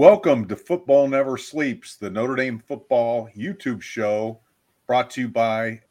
[0.00, 4.40] Welcome to Football Never Sleeps, the Notre Dame football YouTube show
[4.86, 5.82] brought to you by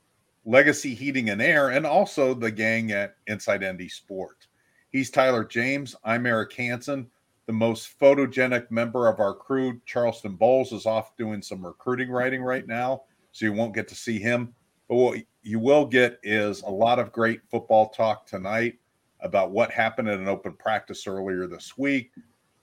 [0.45, 4.47] Legacy Heating and Air and also the gang at Inside ND Sport.
[4.89, 5.95] He's Tyler James.
[6.03, 7.07] I'm Eric Hansen.
[7.45, 12.41] The most photogenic member of our crew, Charleston Bowles, is off doing some recruiting writing
[12.41, 14.55] right now, so you won't get to see him.
[14.87, 18.79] But what you will get is a lot of great football talk tonight
[19.19, 22.09] about what happened at an open practice earlier this week,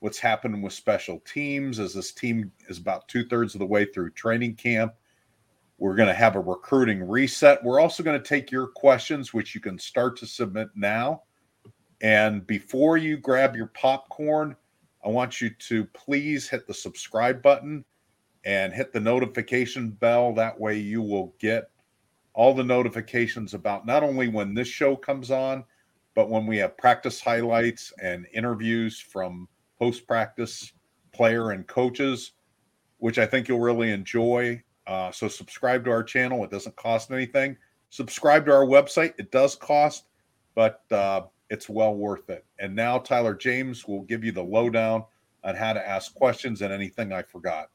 [0.01, 3.85] what's happening with special teams as this team is about two thirds of the way
[3.85, 4.95] through training camp.
[5.79, 7.63] We're going to have a recruiting reset.
[7.63, 11.23] We're also going to take your questions, which you can start to submit now.
[12.01, 14.57] And before you grab your popcorn,
[15.05, 17.85] I want you to please hit the subscribe button
[18.45, 20.33] and hit the notification bell.
[20.35, 21.71] That way, you will get
[22.33, 25.65] all the notifications about not only when this show comes on,
[26.15, 29.49] but when we have practice highlights and interviews from
[29.79, 30.73] post practice
[31.13, 32.33] player and coaches,
[32.99, 34.63] which I think you'll really enjoy.
[34.87, 36.45] Uh, so subscribe to our channel.
[36.45, 37.57] It doesn't cost anything.
[37.91, 39.15] Subscribe to our website.
[39.19, 40.07] It does cost,
[40.55, 42.45] but uh, it's well worth it.
[42.59, 45.05] And now Tyler James will give you the lowdown
[45.45, 47.71] on how to ask questions and anything I forgot.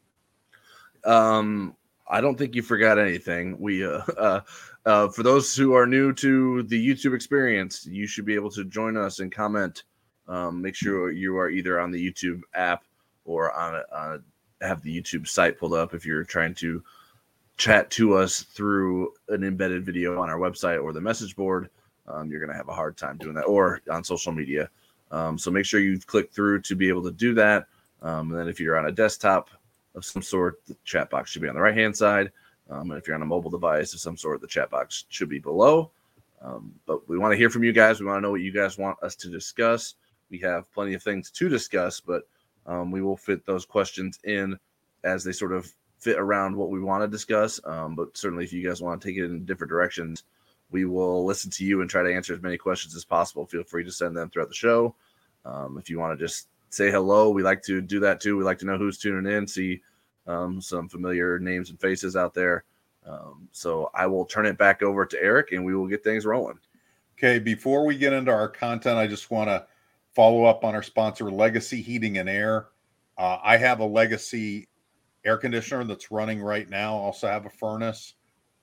[1.03, 1.75] Um,
[2.07, 3.57] I don't think you forgot anything.
[3.59, 4.41] We, uh, uh,
[4.85, 8.65] uh, for those who are new to the YouTube experience, you should be able to
[8.65, 9.83] join us and comment
[10.31, 12.85] um, make sure you are either on the YouTube app
[13.25, 14.19] or on, a,
[14.65, 16.81] have the YouTube site pulled up if you're trying to
[17.57, 21.69] chat to us through an embedded video on our website or the message board.
[22.07, 24.69] Um, you're going to have a hard time doing that or on social media.
[25.11, 27.65] Um, so make sure you click through to be able to do that.
[28.01, 29.49] Um, and then if you're on a desktop
[29.95, 32.31] of some sort, the chat box should be on the right hand side.
[32.69, 35.27] Um, and if you're on a mobile device of some sort, the chat box should
[35.27, 35.91] be below.
[36.41, 37.99] Um, but we want to hear from you guys.
[37.99, 39.95] We want to know what you guys want us to discuss
[40.31, 42.23] we have plenty of things to discuss, but
[42.65, 44.57] um, we will fit those questions in
[45.03, 47.59] as they sort of fit around what we want to discuss.
[47.65, 50.23] Um, but certainly, if you guys want to take it in different directions,
[50.71, 53.45] we will listen to you and try to answer as many questions as possible.
[53.45, 54.95] Feel free to send them throughout the show.
[55.45, 58.37] Um, if you want to just say hello, we like to do that too.
[58.37, 59.81] We like to know who's tuning in, see
[60.27, 62.63] um, some familiar names and faces out there.
[63.05, 66.25] Um, so I will turn it back over to Eric and we will get things
[66.25, 66.59] rolling.
[67.17, 69.65] Okay, before we get into our content, I just want to
[70.15, 72.67] follow up on our sponsor, Legacy Heating and Air.
[73.17, 74.67] Uh, I have a Legacy
[75.23, 76.95] air conditioner that's running right now.
[76.95, 78.15] Also have a furnace.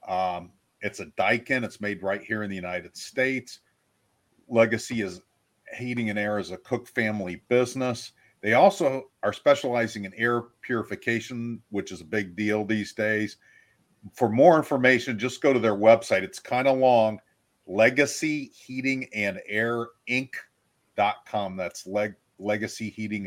[0.06, 0.50] Um,
[0.80, 1.64] it's a Daikin.
[1.64, 3.60] It's made right here in the United States.
[4.48, 5.20] Legacy is
[5.76, 8.12] heating and air is a Cook family business.
[8.40, 13.36] They also are specializing in air purification, which is a big deal these days.
[14.14, 16.22] For more information, just go to their website.
[16.22, 17.20] It's kind of long.
[17.66, 20.30] Legacy Heating and Air Inc
[21.26, 21.56] com.
[21.56, 22.14] That's leg,
[22.78, 23.26] heating.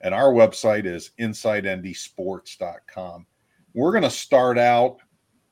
[0.00, 3.26] And our website is insidendsports.com.
[3.72, 4.98] We're going to start out.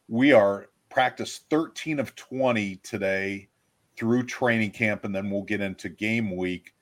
[0.09, 3.49] We are practice 13 of 20 today
[3.97, 6.75] through training camp, and then we'll get into game week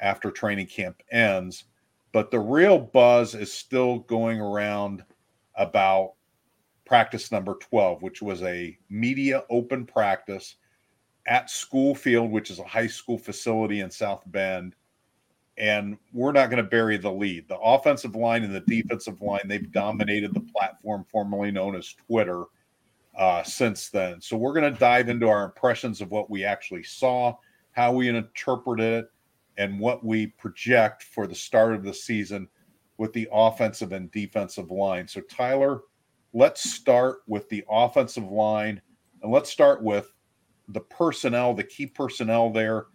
[0.00, 1.64] after training camp ends.
[2.12, 5.04] But the real buzz is still going around
[5.56, 6.14] about
[6.86, 10.56] practice number 12, which was a media open practice
[11.26, 14.74] at School Field, which is a high school facility in South Bend.
[15.58, 17.46] And we're not going to bury the lead.
[17.48, 22.44] The offensive line and the defensive line, they've dominated the platform formerly known as Twitter
[23.16, 24.20] uh, since then.
[24.20, 27.34] So we're going to dive into our impressions of what we actually saw,
[27.72, 29.10] how we interpreted it,
[29.58, 32.48] and what we project for the start of the season
[32.96, 35.06] with the offensive and defensive line.
[35.06, 35.82] So, Tyler,
[36.32, 38.80] let's start with the offensive line.
[39.22, 40.10] And let's start with
[40.72, 42.86] the personnel, the key personnel there,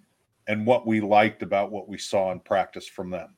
[0.47, 3.35] and what we liked about what we saw in practice from them.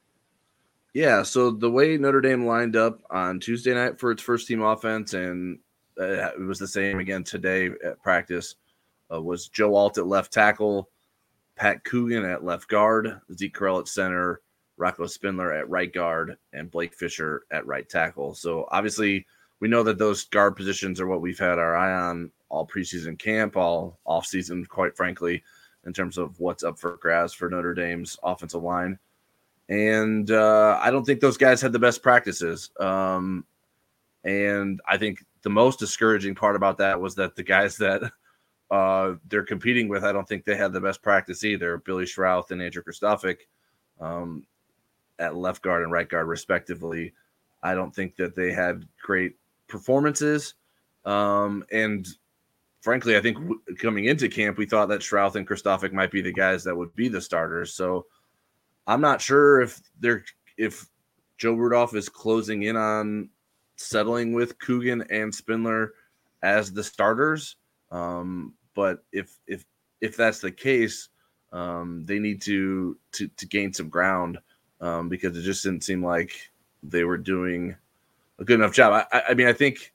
[0.93, 4.61] Yeah, so the way Notre Dame lined up on Tuesday night for its first team
[4.61, 5.59] offense, and
[5.99, 8.55] uh, it was the same again today at practice,
[9.13, 10.89] uh, was Joe Alt at left tackle,
[11.55, 14.41] Pat Coogan at left guard, Zeke Correll at center,
[14.77, 18.35] Rocco Spindler at right guard, and Blake Fisher at right tackle.
[18.35, 19.25] So obviously,
[19.59, 23.17] we know that those guard positions are what we've had our eye on all preseason
[23.17, 25.43] camp, all offseason, quite frankly,
[25.85, 28.99] in terms of what's up for grabs for Notre Dame's offensive line.
[29.69, 32.69] And uh, I don't think those guys had the best practices.
[32.79, 33.45] Um,
[34.23, 38.01] and I think the most discouraging part about that was that the guys that
[38.71, 41.77] uh, they're competing with, I don't think they had the best practice either.
[41.79, 43.37] Billy Schrauth and Andrew Kristofic
[43.99, 44.45] um,
[45.19, 47.13] at left guard and right guard, respectively.
[47.63, 49.35] I don't think that they had great
[49.67, 50.55] performances.
[51.05, 52.07] Um, and
[52.81, 53.37] frankly, I think
[53.79, 56.93] coming into camp, we thought that Schrauth and Kristofic might be the guys that would
[56.95, 57.73] be the starters.
[57.73, 58.05] So
[58.87, 60.23] I'm not sure if they're
[60.57, 60.87] if
[61.37, 63.29] Joe Rudolph is closing in on
[63.75, 65.93] settling with Coogan and Spindler
[66.41, 67.57] as the starters.
[67.91, 69.65] Um, but if if
[70.01, 71.09] if that's the case,
[71.51, 74.39] um, they need to to to gain some ground
[74.81, 76.31] um, because it just didn't seem like
[76.83, 77.75] they were doing
[78.39, 79.07] a good enough job.
[79.11, 79.93] I, I mean, I think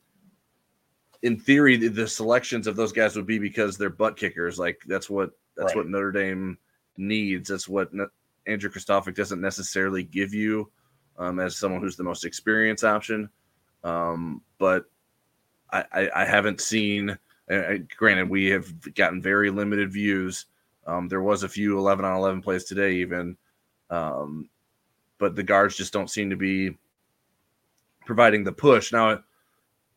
[1.23, 4.59] in theory the, the, selections of those guys would be because they're butt kickers.
[4.59, 5.77] Like that's what that's right.
[5.77, 6.59] what Notre Dame
[6.97, 7.49] needs.
[7.49, 8.07] That's what ne-
[8.47, 10.71] Andrew Kristofic doesn't necessarily give you
[11.19, 13.29] um, as someone who's the most experienced option.
[13.85, 14.87] Um, but
[15.71, 17.19] I, I, I, haven't seen.
[17.51, 20.47] Uh, granted, we have gotten very limited views.
[20.87, 23.37] Um, there was a few 11 on 11 plays today, even,
[23.91, 24.49] um,
[25.19, 26.77] but the guards just don't seem to be
[28.05, 28.93] providing the push.
[28.93, 29.21] Now,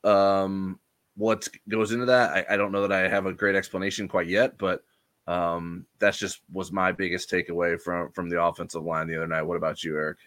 [0.04, 0.80] um,
[1.16, 4.28] what goes into that, I, I, don't know that I have a great explanation quite
[4.28, 4.84] yet, but
[5.28, 9.42] um, that's just was my biggest takeaway from from the offensive line the other night.
[9.42, 10.18] What about you, Eric?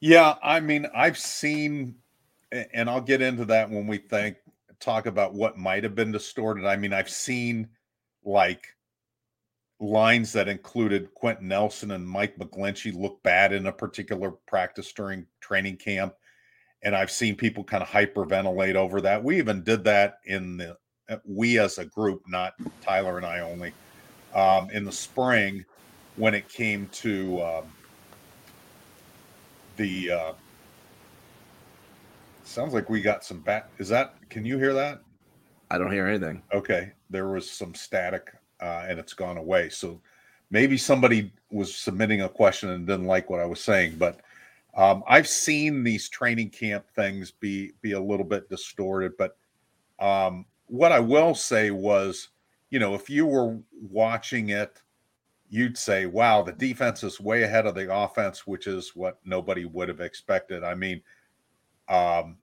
[0.00, 1.96] Yeah, I mean, I've seen,
[2.52, 4.36] and I'll get into that when we think
[4.80, 6.66] talk about what might have been distorted.
[6.66, 7.68] I mean, I've seen
[8.24, 8.76] like
[9.80, 15.26] lines that included Quenton Nelson and Mike McGlinchey look bad in a particular practice during
[15.40, 16.14] training camp.
[16.82, 19.22] And I've seen people kind of hyperventilate over that.
[19.22, 20.76] We even did that in the,
[21.08, 23.72] uh, we as a group, not Tyler and I only,
[24.34, 25.64] um, in the spring
[26.16, 27.64] when it came to um,
[29.76, 30.32] the, uh,
[32.44, 33.70] sounds like we got some back.
[33.78, 35.02] Is that, can you hear that?
[35.70, 36.42] I don't hear anything.
[36.52, 36.92] Okay.
[37.10, 39.68] There was some static uh, and it's gone away.
[39.68, 40.00] So
[40.50, 44.20] maybe somebody was submitting a question and didn't like what I was saying, but
[44.78, 49.12] um, I've seen these training camp things be be a little bit distorted.
[49.18, 49.36] But
[49.98, 52.28] um, what I will say was,
[52.70, 53.58] you know, if you were
[53.90, 54.80] watching it,
[55.50, 59.64] you'd say, "Wow, the defense is way ahead of the offense," which is what nobody
[59.64, 60.62] would have expected.
[60.62, 61.02] I mean,
[61.88, 62.36] um,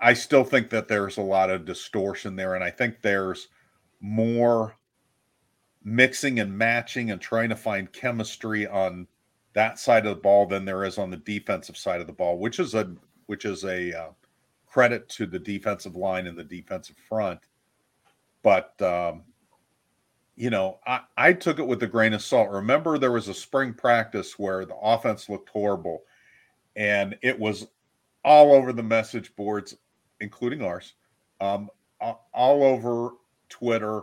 [0.00, 3.48] I still think that there's a lot of distortion there, and I think there's
[4.00, 4.76] more
[5.82, 9.06] mixing and matching and trying to find chemistry on
[9.52, 12.38] that side of the ball than there is on the defensive side of the ball,
[12.38, 12.94] which is a
[13.26, 14.10] which is a uh,
[14.66, 17.40] credit to the defensive line and the defensive front.
[18.42, 19.24] But um,
[20.36, 22.50] you know, I, I took it with a grain of salt.
[22.50, 26.02] Remember, there was a spring practice where the offense looked horrible,
[26.76, 27.66] and it was
[28.24, 29.76] all over the message boards,
[30.20, 30.94] including ours,
[31.40, 31.68] um,
[32.00, 33.12] all over
[33.50, 34.02] Twitter.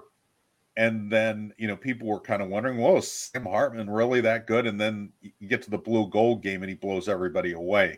[0.75, 4.67] And then, you know, people were kind of wondering, is Sam Hartman really that good?
[4.67, 7.97] And then you get to the blue gold game and he blows everybody away.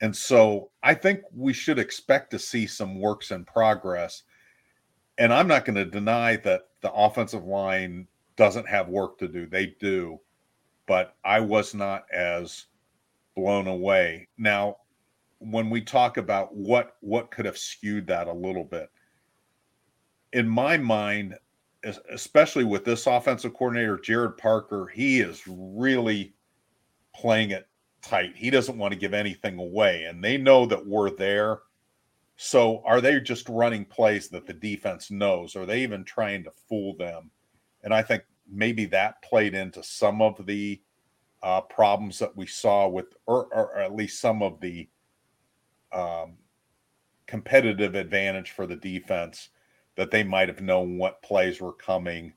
[0.00, 4.24] And so I think we should expect to see some works in progress.
[5.18, 9.46] And I'm not going to deny that the offensive line doesn't have work to do.
[9.46, 10.18] They do.
[10.86, 12.66] But I was not as
[13.36, 14.26] blown away.
[14.36, 14.78] Now,
[15.38, 18.90] when we talk about what what could have skewed that a little bit,
[20.32, 21.36] in my mind,
[22.12, 26.34] especially with this offensive coordinator, Gerad Parker, he is really
[27.14, 27.68] playing it
[28.02, 28.36] tight.
[28.36, 31.60] He doesn't want to give anything away, and they know that we're there.
[32.36, 35.56] So, are they just running plays that the defense knows?
[35.56, 37.30] Are they even trying to fool them?
[37.82, 40.80] And I think maybe that played into some of the
[41.42, 44.88] uh, problems that we saw with, or, or at least some of the
[45.92, 46.36] um,
[47.26, 49.50] competitive advantage for the defense
[50.00, 52.32] that they might have known what plays were coming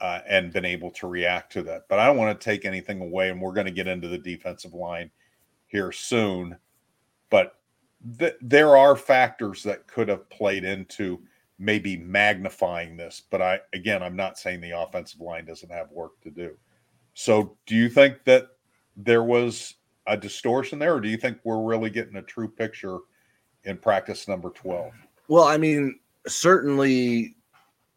[0.00, 1.82] uh, and been able to react to that.
[1.88, 4.18] But I don't want to take anything away, and we're going to get into the
[4.18, 5.08] defensive line
[5.68, 6.56] here soon.
[7.30, 7.54] But
[8.18, 11.20] th- there are factors that could have played into
[11.56, 13.22] maybe magnifying this.
[13.30, 16.56] But I, again, I'm not saying the offensive line doesn't have work to do.
[17.14, 18.48] So, do you think that
[18.96, 19.74] there was
[20.08, 22.98] a distortion there, or do you think we're really getting a true picture
[23.62, 24.90] in practice number 12?
[25.28, 27.36] Well, I mean, certainly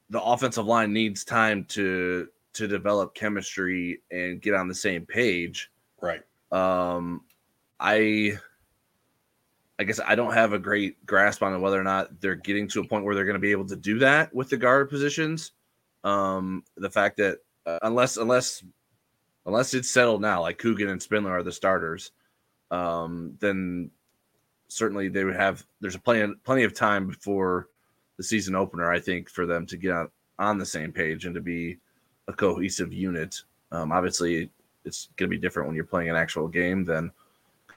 [0.10, 5.72] the offensive line needs time to to develop chemistry and get on the same page.
[6.02, 6.22] Right.
[6.52, 7.22] Um
[7.80, 8.38] I
[9.80, 12.82] I guess I don't have a great grasp on whether or not they're getting to
[12.82, 15.54] a point where they're going to be able to do that with the guard positions.
[16.04, 18.64] Um the fact that uh, unless unless
[19.46, 22.12] unless it's settled now like Coogan and Spindler are the starters,
[22.70, 23.92] um then
[24.68, 27.70] certainly they would have there's a plenty plenty of time before
[28.22, 29.96] the season opener, I think, for them to get
[30.38, 31.80] on, the same page and to be
[32.28, 33.42] a cohesive unit.
[33.72, 34.52] Um, obviously,
[34.86, 37.12] it's going to be different when you're playing an actual game than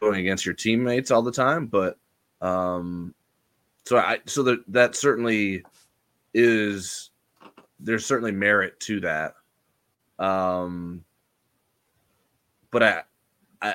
[0.00, 1.66] going against your teammates all the time.
[1.66, 1.96] But
[2.42, 3.14] um,
[3.86, 5.64] so I so that that certainly
[6.34, 7.10] is
[7.80, 9.34] there's certainly merit to that.
[10.18, 11.04] Um,
[12.70, 13.02] but I,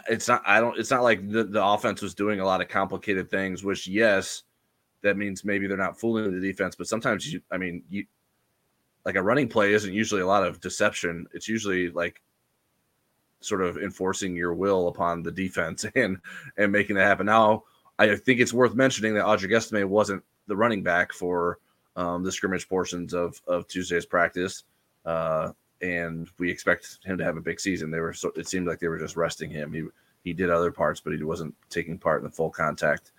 [0.08, 0.44] it's not.
[0.46, 0.78] I don't.
[0.78, 3.64] It's not like the, the offense was doing a lot of complicated things.
[3.64, 4.44] Which yes,
[5.02, 6.76] that means maybe they're not fooling the defense.
[6.76, 8.06] But sometimes you, I mean, you
[9.06, 11.28] like a running play isn't usually a lot of deception.
[11.34, 12.22] It's usually like
[13.42, 16.18] sort of enforcing your will upon the defense and
[16.58, 17.26] and making that happen.
[17.26, 17.64] Now,
[17.98, 21.60] I think it's worth mentioning that Audric Estime wasn't the running back for
[21.96, 24.64] um, the scrimmage portions of of Tuesday's practice,
[25.06, 25.52] uh,
[25.82, 27.92] and we expect him to have a big season.
[27.92, 29.72] They were so it seemed like they were just resting him.
[29.74, 29.84] He
[30.24, 33.12] he did other parts, but he wasn't taking part in the full contact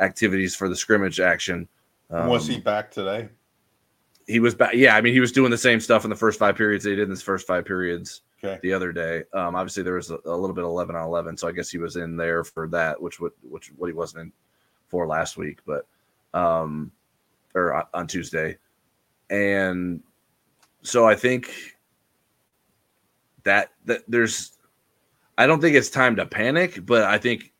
[0.00, 1.68] activities for the scrimmage action.
[2.10, 3.28] Um, was he back today?
[4.26, 4.74] He was back.
[4.74, 6.90] Yeah, I mean, he was doing the same stuff in the first five periods they
[6.94, 8.58] did in his first five periods okay.
[8.62, 9.24] the other day.
[9.32, 11.70] Um, obviously, there was a, a, little bit of eleven on eleven, so I guess
[11.70, 14.32] he was in there for that, which would which what he wasn't in
[14.86, 15.86] for last week, but
[16.34, 16.92] um,
[17.54, 18.56] or on Tuesday,
[19.30, 20.02] and
[20.82, 21.50] so I think
[23.44, 24.52] that that there's,
[25.36, 27.52] I don't think it's time to panic, but I think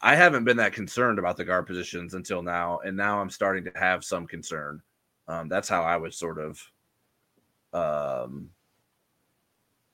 [0.00, 3.64] I haven't been that concerned about the guard positions until now, and now I'm starting
[3.64, 4.80] to have some concern.
[5.26, 6.70] Um, that's how I would sort of
[7.72, 8.50] um,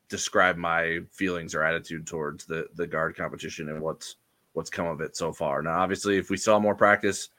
[0.09, 4.17] describe my feelings or attitude towards the the guard competition and what's
[4.53, 5.63] what's come of it so far.
[5.63, 7.31] Now, obviously, if we saw more practice,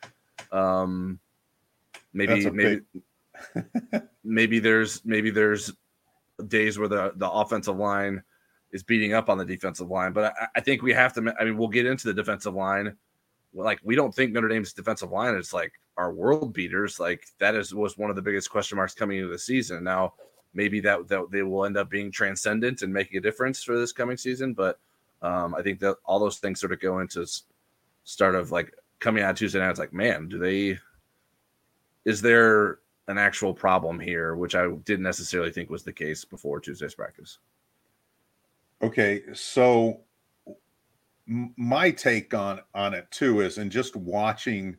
[0.51, 1.19] um,
[2.13, 2.81] maybe maybe
[4.23, 5.71] maybe there's maybe there's
[6.47, 8.23] days where the the offensive line
[8.75, 11.33] is beating up on the defensive line, but I, I think we have to.
[11.39, 12.93] I mean, we'll get into the defensive line.
[13.53, 16.99] Like we don't think Notre Dame's defensive line is like our world beaters.
[16.99, 19.85] Like that is was one of the biggest question marks coming into the season.
[19.85, 20.15] Now
[20.53, 23.93] maybe that, that they will end up being transcendent and making a difference for this
[23.93, 24.53] coming season.
[24.53, 24.77] But
[25.21, 27.25] um, I think that all those things sort of go into
[28.03, 29.69] start of like coming out Tuesday night.
[29.69, 30.77] It's like, man, do they?
[32.03, 36.59] Is there an actual problem here, which I didn't necessarily think was the case before
[36.59, 37.39] Tuesday's practice?
[38.81, 40.01] Okay, so
[41.27, 44.77] my take on on it too is, and just watching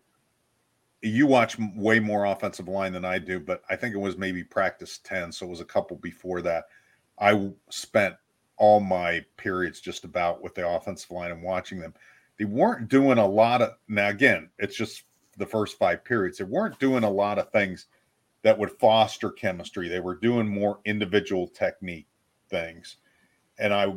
[1.03, 4.43] you watch way more offensive line than I do, but I think it was maybe
[4.43, 5.31] practice 10.
[5.33, 6.65] So it was a couple before that.
[7.19, 8.17] I spent
[8.57, 11.95] all my periods just about with the offensive line and watching them.
[12.39, 15.05] They weren't doing a lot of, now again, it's just
[15.37, 16.39] the first five periods.
[16.39, 17.87] They weren't doing a lot of things
[18.43, 19.89] that would foster chemistry.
[19.89, 22.07] They were doing more individual technique
[22.49, 22.97] things.
[23.59, 23.95] And I,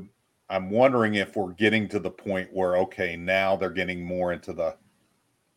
[0.50, 4.54] I'm wondering if we're getting to the point where, okay, now they're getting more into
[4.54, 4.76] the,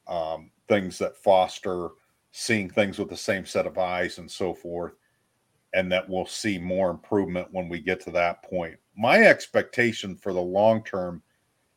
[0.06, 1.90] um, things that foster
[2.32, 4.94] seeing things with the same set of eyes and so forth
[5.74, 8.76] and that we'll see more improvement when we get to that point.
[8.96, 11.22] My expectation for the long term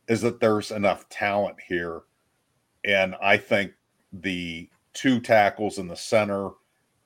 [0.08, 2.02] is that there's enough talent here
[2.84, 3.72] and i think
[4.12, 6.50] the two tackles in the center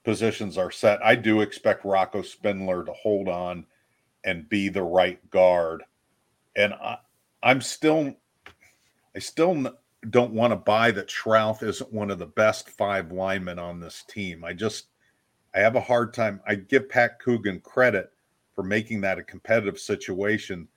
[0.04, 1.04] positions are set.
[1.04, 3.66] I do expect rocco spindler to hold on
[4.24, 5.82] and be the right guard
[6.56, 6.98] and I,
[7.42, 8.14] i'm still
[9.14, 9.72] i still
[10.08, 14.02] don't want to buy that Schrauth isn't one of the best five linemen on this
[14.08, 14.44] team.
[14.44, 14.86] I just
[15.54, 16.40] I have a hard time.
[16.46, 18.10] I give Pat Coogan credit
[18.54, 20.68] for making that a competitive situation,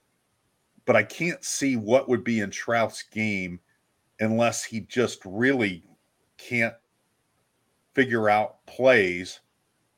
[0.86, 3.60] but I can't see what would be in Schrauth's game
[4.20, 5.84] unless he just really
[6.38, 6.76] can't
[7.94, 9.40] figure out plays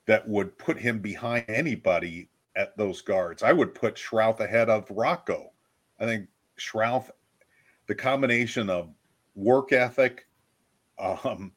[0.06, 3.43] that would put him behind anybody at those guards.
[3.43, 5.51] I would put Schrauth ahead of Rocco.
[6.00, 7.09] I think Schrauth,
[7.88, 8.89] the combination of
[9.35, 10.27] work ethic,
[10.97, 11.51] um,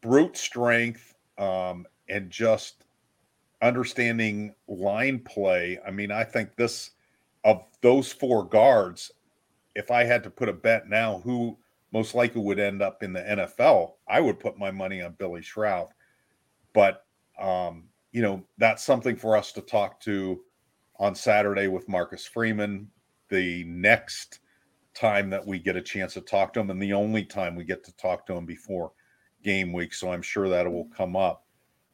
[0.00, 2.84] brute strength, um, and just
[3.62, 5.78] understanding line play.
[5.86, 6.90] I mean, I think this
[7.44, 9.10] of those four guards,
[9.74, 11.58] if I had to put a bet now, who
[11.92, 15.40] most likely would end up in the NFL, I would put my money on Billy
[15.40, 15.90] Schrauth.
[16.72, 17.04] But
[17.38, 17.84] um,
[18.14, 20.40] you know, that's something for us to talk to
[21.00, 22.88] on Saturday with Marcus Freeman.
[23.28, 24.38] The next
[24.94, 27.64] time that we get a chance to talk to him and the only time we
[27.64, 28.92] get to talk to him before
[29.42, 29.92] game week.
[29.92, 31.44] So I'm sure that will come up.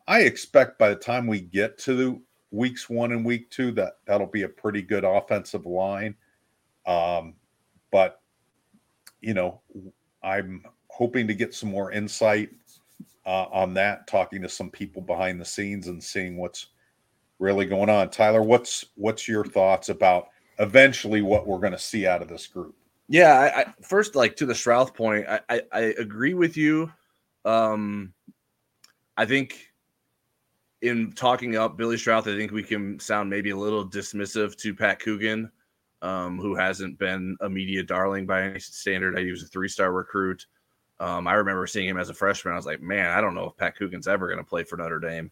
[0.08, 3.94] I expect by the time we get to the weeks one and week two that
[4.04, 6.14] that'll be a pretty good offensive line.
[6.86, 7.32] Um,
[7.90, 8.20] but
[9.22, 9.62] you know,
[10.22, 12.50] I'm hoping to get some more insight
[13.26, 16.68] uh, on that, talking to some people behind the scenes and seeing what's
[17.38, 18.10] really going on.
[18.10, 22.46] Tyler, what's what's your thoughts about eventually what we're going to see out of this
[22.46, 22.74] group?
[23.08, 26.92] Yeah, I, I, first like to the Schrauth point, I, I, I agree with you.
[27.44, 28.12] Um,
[29.16, 29.72] I think
[30.82, 34.74] in talking up Billy Schrauth, I think we can sound maybe a little dismissive to
[34.74, 35.50] Pat Coogan,
[36.02, 39.18] um, who hasn't been a media darling by any standard.
[39.18, 40.46] I was a three-star recruit.
[41.00, 42.52] Um, I remember seeing him as a freshman.
[42.52, 44.76] I was like, man, I don't know if Pat Coogan's ever going to play for
[44.76, 45.30] Notre Dame.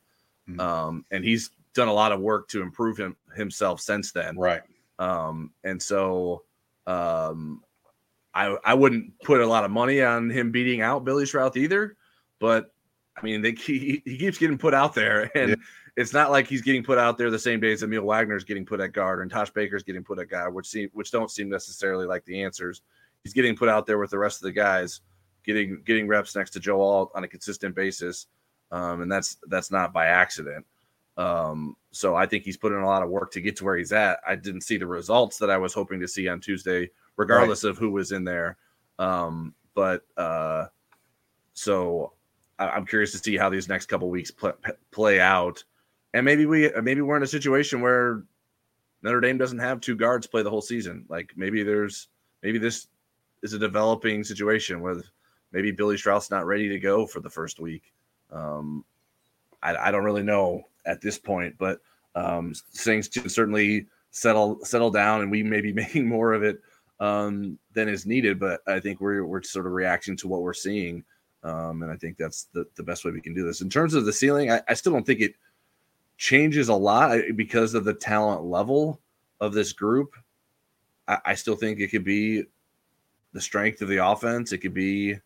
[0.48, 0.60] Mm-hmm.
[0.60, 4.36] Um, and he's done a lot of work to improve him himself since then.
[4.36, 4.62] Right.
[4.98, 6.42] Um, and so
[6.86, 7.62] um,
[8.34, 11.96] I I wouldn't put a lot of money on him beating out Billy Schrauth either,
[12.38, 12.72] but
[13.16, 15.56] I mean they he, he keeps getting put out there, and yeah.
[15.96, 18.44] it's not like he's getting put out there the same day as Emil Wagner is
[18.44, 21.30] getting put at guard and Tosh Baker's getting put at guard, which seem which don't
[21.30, 22.82] seem necessarily like the answers.
[23.22, 25.00] He's getting put out there with the rest of the guys,
[25.48, 28.26] getting getting reps next to Joe Alt on a consistent basis,
[28.70, 30.64] um, and that's that's not by accident.
[31.16, 33.76] Um, so I think he's put in a lot of work to get to where
[33.76, 34.20] he's at.
[34.28, 37.70] I didn't see the results that I was hoping to see on Tuesday regardless right.
[37.70, 38.56] of who was in there.
[39.00, 40.66] Um, but uh,
[41.54, 42.12] so
[42.58, 44.52] I, am curious to see how these next couple weeks play,
[44.92, 45.64] play out,
[46.14, 48.22] and maybe we maybe we're in a situation where
[49.02, 51.04] Notre Dame doesn't have two guards play the whole season.
[51.08, 52.08] Like maybe there's
[52.42, 52.88] maybe this
[53.42, 55.02] is a developing situation where
[55.52, 57.92] maybe Billy Schrauth's not ready to go for the first week.
[58.30, 58.84] Um,
[59.62, 61.80] I, I, don't really know at this point, but
[62.14, 66.60] um, things can certainly settle settle down, and we may be making more of it
[67.00, 68.38] um, than is needed.
[68.38, 71.04] But I think we're we're sort of reacting to what we're seeing,
[71.42, 73.60] um, and I think that's the, the best way we can do this.
[73.60, 75.34] In terms of the ceiling, I, I still don't think it
[76.18, 79.00] changes a lot because of the talent level
[79.40, 80.14] of this group.
[81.06, 82.44] I, I still think it could be
[83.32, 84.52] the strength of the offense.
[84.52, 85.16] It could be,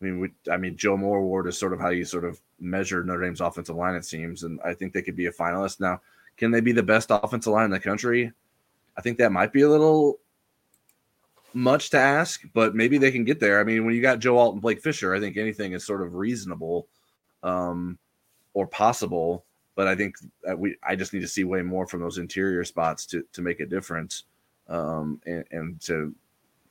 [0.00, 2.40] I mean, we, I mean, Joe Moore Award is sort of how you sort of
[2.60, 3.94] measure Notre Dame's offensive line.
[3.94, 5.80] It seems, and I think they could be a finalist.
[5.80, 6.00] Now,
[6.36, 8.32] can they be the best offensive line in the country?
[8.96, 10.18] I think that might be a little
[11.54, 13.58] much to ask, but maybe they can get there.
[13.58, 16.02] I mean, when you got Joe Alt and Blake Fisher, I think anything is sort
[16.02, 16.86] of reasonable
[17.42, 17.98] um,
[18.52, 19.44] or possible.
[19.74, 20.16] But I think
[20.56, 23.60] we, I just need to see way more from those interior spots to to make
[23.60, 24.24] a difference,
[24.68, 26.14] um, and, and to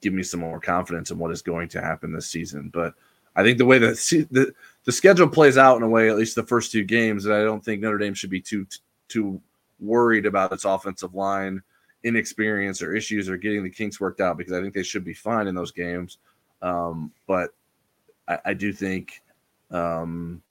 [0.02, 2.70] give me some more confidence in what is going to happen this season.
[2.74, 2.94] But
[3.36, 3.96] I think the way that
[4.32, 4.54] the
[4.86, 7.44] the schedule plays out in a way, at least the first two games, that I
[7.44, 8.66] don't think Notre Dame should be too
[9.08, 9.42] too
[9.80, 11.62] worried about its offensive line
[12.04, 15.14] inexperience or issues or getting the kinks worked out because I think they should be
[15.14, 16.20] fine in those games.
[16.62, 17.50] Um, but
[18.28, 19.22] I, I, do think
[19.72, 20.42] um,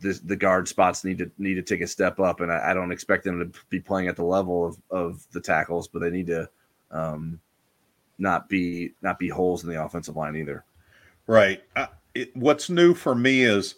[0.00, 2.74] the the guard spots need to need to take a step up, and I, I,
[2.74, 6.10] don't expect them to be playing at the level of, of the tackles, but they
[6.10, 6.48] need to
[6.90, 7.40] um,
[8.18, 10.64] not be not be holes in the offensive line either.
[11.28, 11.62] Right.
[11.76, 13.76] Uh, it, what's new for me is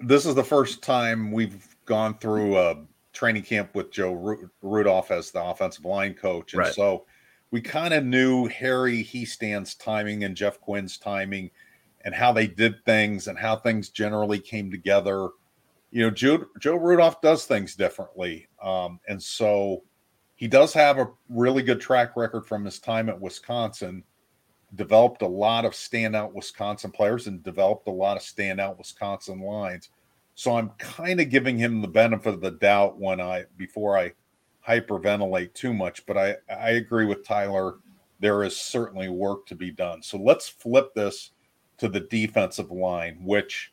[0.00, 5.30] this is the first time we've gone through a training camp with Joe Rudolph as
[5.30, 6.74] the offensive line coach, and right.
[6.74, 7.04] so
[7.50, 11.50] we kind of knew Harry Hiestand's timing and Jeff Quinn's timing,
[12.04, 15.28] and how they did things and how things generally came together.
[15.90, 19.82] You know, Joe, Joe Rudolph does things differently, um, and so
[20.34, 24.02] he does have a really good track record from his time at Wisconsin.
[24.74, 29.90] Developed a lot of standout Wisconsin players and developed a lot of standout Wisconsin lines
[30.34, 34.12] so I'm kind of giving him the benefit of the doubt when I before I
[34.66, 36.06] hyperventilate too much.
[36.06, 37.76] But I I agree with Tyler.
[38.20, 40.02] There is certainly work to be done.
[40.02, 41.32] So let's flip this
[41.78, 43.72] to the defensive line, which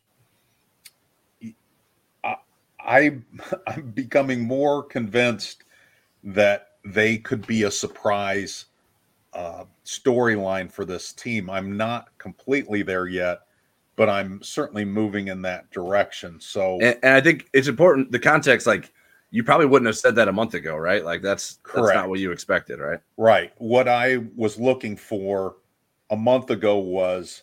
[2.24, 2.36] I,
[2.80, 3.18] I
[3.66, 5.64] I'm becoming more convinced
[6.24, 8.66] that they could be a surprise
[9.32, 11.50] uh, storyline for this team.
[11.50, 13.40] I'm not completely there yet
[14.00, 16.40] but I'm certainly moving in that direction.
[16.40, 18.66] So, and, and, I think it's important the context.
[18.66, 18.94] Like,
[19.30, 21.04] you probably wouldn't have said that a month ago, right?
[21.04, 21.88] Like, that's correct.
[21.88, 23.00] That's not what you expected, right?
[23.18, 23.52] Right.
[23.58, 25.56] What I was looking for
[26.08, 27.42] a month ago was,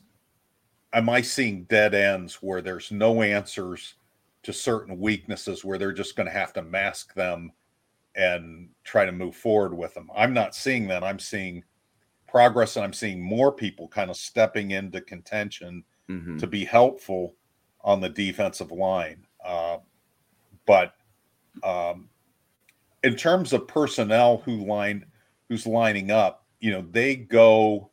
[0.94, 3.94] am I seeing dead ends where there's no answers
[4.42, 7.52] to certain weaknesses, where they're just going to have to mask them
[8.16, 10.10] and try to move forward with them?
[10.16, 11.04] I'm not seeing that.
[11.04, 11.64] I'm seeing
[12.28, 16.38] progress, and I'm seeing more people kind of stepping into contention mm-hmm.
[16.38, 17.36] to be helpful
[17.82, 19.26] on the defensive line.
[19.44, 19.78] Uh,
[20.66, 20.94] but
[21.64, 22.10] um,
[23.04, 25.06] in terms of personnel who line
[25.50, 27.90] who's lining up, you know, they go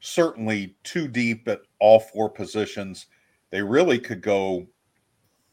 [0.00, 3.06] certainly too deep at all four positions.
[3.50, 4.66] They really could go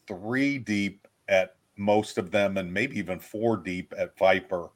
[0.06, 4.68] three deep at most of them, and maybe even four deep at Viper.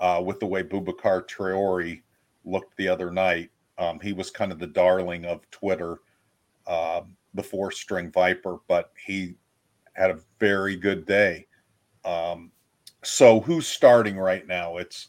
[0.00, 2.00] Uh, with the way Boubacar Traore
[2.44, 6.00] looked the other night, um, he was kind of the darling of Twitter
[6.66, 9.34] um, the four string Viper, but he
[9.94, 11.46] had a very good day.
[12.04, 12.52] Um,
[13.02, 14.76] so who's starting right now?
[14.76, 15.08] It's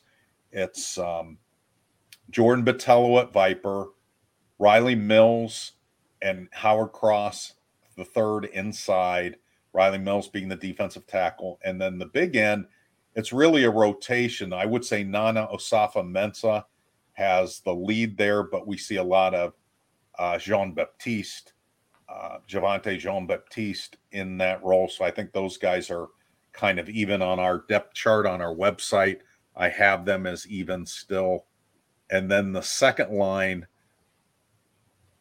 [0.52, 1.38] it's um,
[2.30, 3.90] Jordan Botelho at Viper,
[4.60, 5.74] Riley Mills,
[6.22, 7.54] and Howard Cross,
[7.96, 9.38] the third inside.
[9.74, 12.66] Riley Mills being the defensive tackle, and then the big end.
[13.16, 14.52] It's really a rotation.
[14.52, 16.66] I would say Nana Osafo Mensah
[17.22, 19.54] has the lead there, but we see a lot of
[20.18, 21.54] uh, Jean Baptiste,
[22.10, 24.88] uh, Javontae Jean Baptiste in that role.
[24.88, 26.08] So I think those guys are
[26.52, 29.20] kind of even on our depth chart on our website.
[29.56, 31.46] I have them as even still.
[32.10, 33.68] And then the second line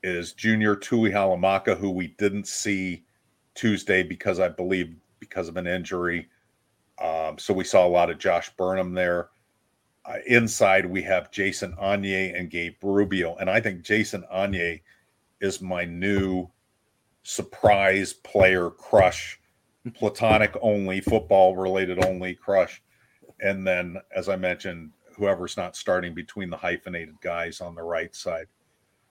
[0.02, 3.04] is Junior Tuihalamaka, who we didn't see
[3.54, 6.28] Tuesday because I believe because of an injury.
[7.00, 9.28] Um, so we saw a lot of Josh Burnham there.
[10.04, 13.36] Uh, inside, we have Jason Onye and Gabe Rubio.
[13.36, 14.80] And I think Jason Onye
[15.40, 16.48] is my new
[17.22, 19.38] surprise player crush,
[19.94, 22.82] platonic only, football related only crush.
[23.40, 28.14] And then, as I mentioned, whoever's not starting between the hyphenated guys on the right
[28.14, 28.46] side.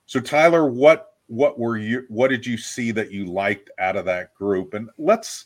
[0.06, 4.06] So, Tyler, what what were you what did you see that you liked out of
[4.06, 4.73] that group?
[4.73, 5.45] And let's,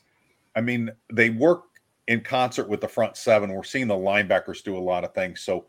[0.56, 1.64] I mean, they work
[2.08, 3.52] in concert with the front seven.
[3.52, 5.42] We're seeing the linebackers do a lot of things.
[5.42, 5.66] So,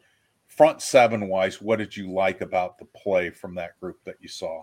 [0.47, 4.29] front seven wise, what did you like about the play from that group that you
[4.29, 4.63] saw?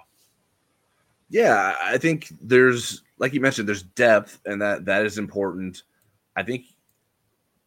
[1.29, 5.83] Yeah, I think there's like you mentioned, there's depth, and that that is important.
[6.35, 6.65] I think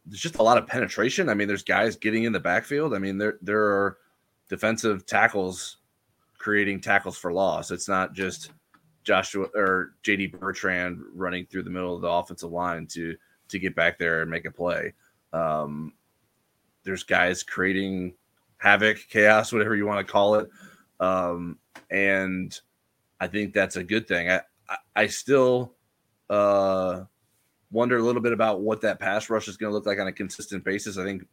[0.05, 1.29] there's just a lot of penetration.
[1.29, 2.93] I mean, there's guys getting in the backfield.
[2.93, 3.97] I mean, there there are
[4.49, 5.77] defensive tackles
[6.37, 7.71] creating tackles for loss.
[7.71, 8.51] It's not just
[9.03, 13.15] Joshua or JD Bertrand running through the middle of the offensive line to
[13.49, 14.93] to get back there and make a play.
[15.33, 15.93] Um,
[16.83, 18.13] there's guys creating
[18.57, 20.49] havoc, chaos, whatever you want to call it,
[20.99, 21.57] um,
[21.89, 22.59] and
[23.19, 24.29] I think that's a good thing.
[24.29, 25.73] I I, I still
[26.29, 27.03] uh,
[27.71, 30.07] wonder a little bit about what that pass rush is going to look like on
[30.07, 30.97] a consistent basis.
[30.97, 31.25] I think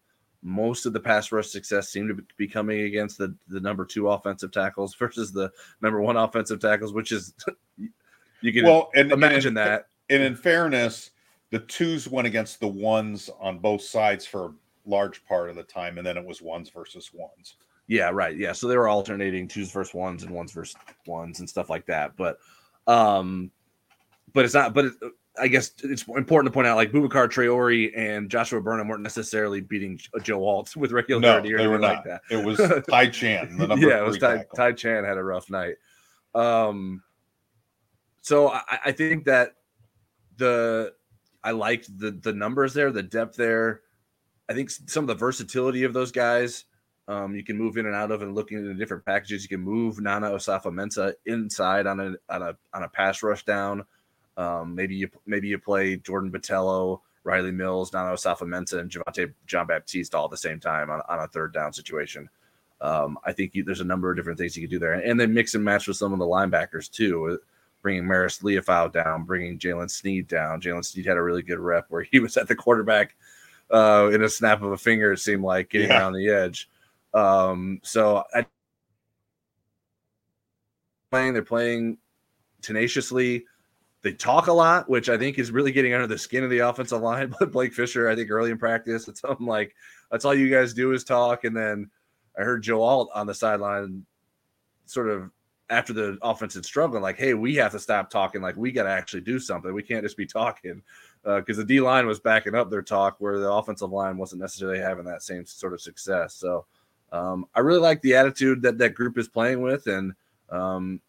[0.42, 4.09] most of the pass rush success seemed to be coming against the the number two
[4.09, 7.35] offensive tackles versus the number one offensive tackles, which is
[8.40, 9.88] you can well and, imagine and in, that.
[10.11, 11.12] And in fairness,
[11.53, 14.53] the twos went against the ones on both sides for a
[14.87, 17.57] large part of the time, and then it was ones versus ones.
[17.87, 18.35] Yeah, right.
[18.35, 18.53] Yeah.
[18.53, 22.17] So they were alternating twos versus ones and ones versus ones and stuff like that.
[22.17, 22.38] But
[22.87, 23.51] um
[24.33, 24.93] but it's not but it,
[25.38, 29.61] I guess it's important to point out like Boubacar Traore and Joshua Burnham weren't necessarily
[29.61, 32.23] beating Joe Alt with regularity no, or anything like that.
[32.31, 32.59] It was
[32.91, 33.57] Ty Chan.
[33.79, 35.77] yeah, it was Ty, Ty, Chan had a rough night.
[36.35, 37.03] Um,
[38.23, 39.55] so I, I think that
[40.37, 40.95] the
[41.44, 43.83] I liked the the numbers there, the depth there.
[44.48, 46.64] I think some of the versatility of those guys
[47.09, 49.42] um, you can move in and out of and looking at the different packages.
[49.42, 53.85] You can move Nana Osafo-Mensah inside on a on a on a pass rush down.
[54.37, 59.66] Um, maybe you maybe you play Jordan Botelho, Riley Mills, Nana Osafo-Mensah, and Javontae Jean
[59.66, 62.28] Baptiste all at the same time on, on a third down situation.
[62.81, 65.18] Um, I think you, there's a number of different things you can do there, and
[65.18, 67.38] then mix and match with some of the linebackers too.
[67.83, 70.61] Bringing Marist Liufau down, bringing Jaylen Sneed down.
[70.61, 73.16] Jaylen Sneed had a really good rep where he was at the quarterback
[73.71, 75.12] uh, in a snap of a finger.
[75.12, 75.99] It seemed like getting yeah.
[75.99, 76.68] around the edge.
[77.14, 78.47] Um, so I,
[81.11, 81.99] playing, they're playing
[82.61, 83.45] tenaciously.
[84.03, 86.61] They talk a lot, which I think is really getting under the skin of the
[86.61, 87.35] offensive line.
[87.38, 89.75] But Blake Fisher, I think early in practice, it's something like
[90.11, 91.45] that's all you guys do is talk.
[91.45, 91.90] And then
[92.38, 94.05] I heard Joe Alt on the sideline,
[94.87, 95.31] sort of
[95.73, 98.43] after the offense had struggled, like, hey, we have to stop talking.
[98.43, 99.73] Like, we got to actually do something.
[99.73, 100.83] We can't just be talking
[101.25, 104.43] because uh, the D line was backing up their talk, where the offensive line wasn't
[104.43, 106.35] necessarily having that same sort of success.
[106.35, 106.67] So
[107.13, 110.13] um, I really like the attitude that that group is playing with, and
[110.51, 111.01] um,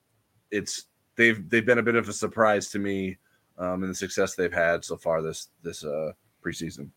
[0.52, 3.18] it's they've they've been a bit of a surprise to me
[3.58, 6.12] um, in the success they've had so far this this uh,
[6.44, 6.90] preseason.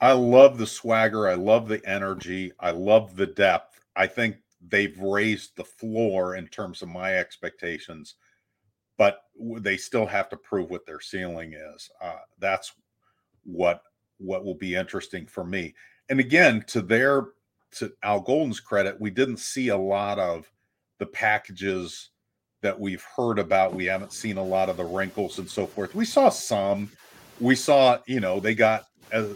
[0.00, 1.28] I love the swagger.
[1.28, 2.52] I love the energy.
[2.58, 3.80] I love the depth.
[3.96, 4.36] I think
[4.68, 8.16] they've raised the floor in terms of my expectations,
[8.98, 9.22] but
[9.58, 11.90] they still have to prove what their ceiling is.
[12.02, 12.72] Uh, that's
[13.44, 13.82] what
[14.18, 15.74] what will be interesting for me.
[16.10, 17.28] And again, to their
[17.72, 20.50] to Al Golden's credit, we didn't see a lot of
[20.98, 22.10] the packages
[22.62, 23.74] that we've heard about.
[23.74, 25.94] We haven't seen a lot of the wrinkles and so forth.
[25.94, 26.90] We saw some.
[27.38, 29.34] We saw, you know, they got as,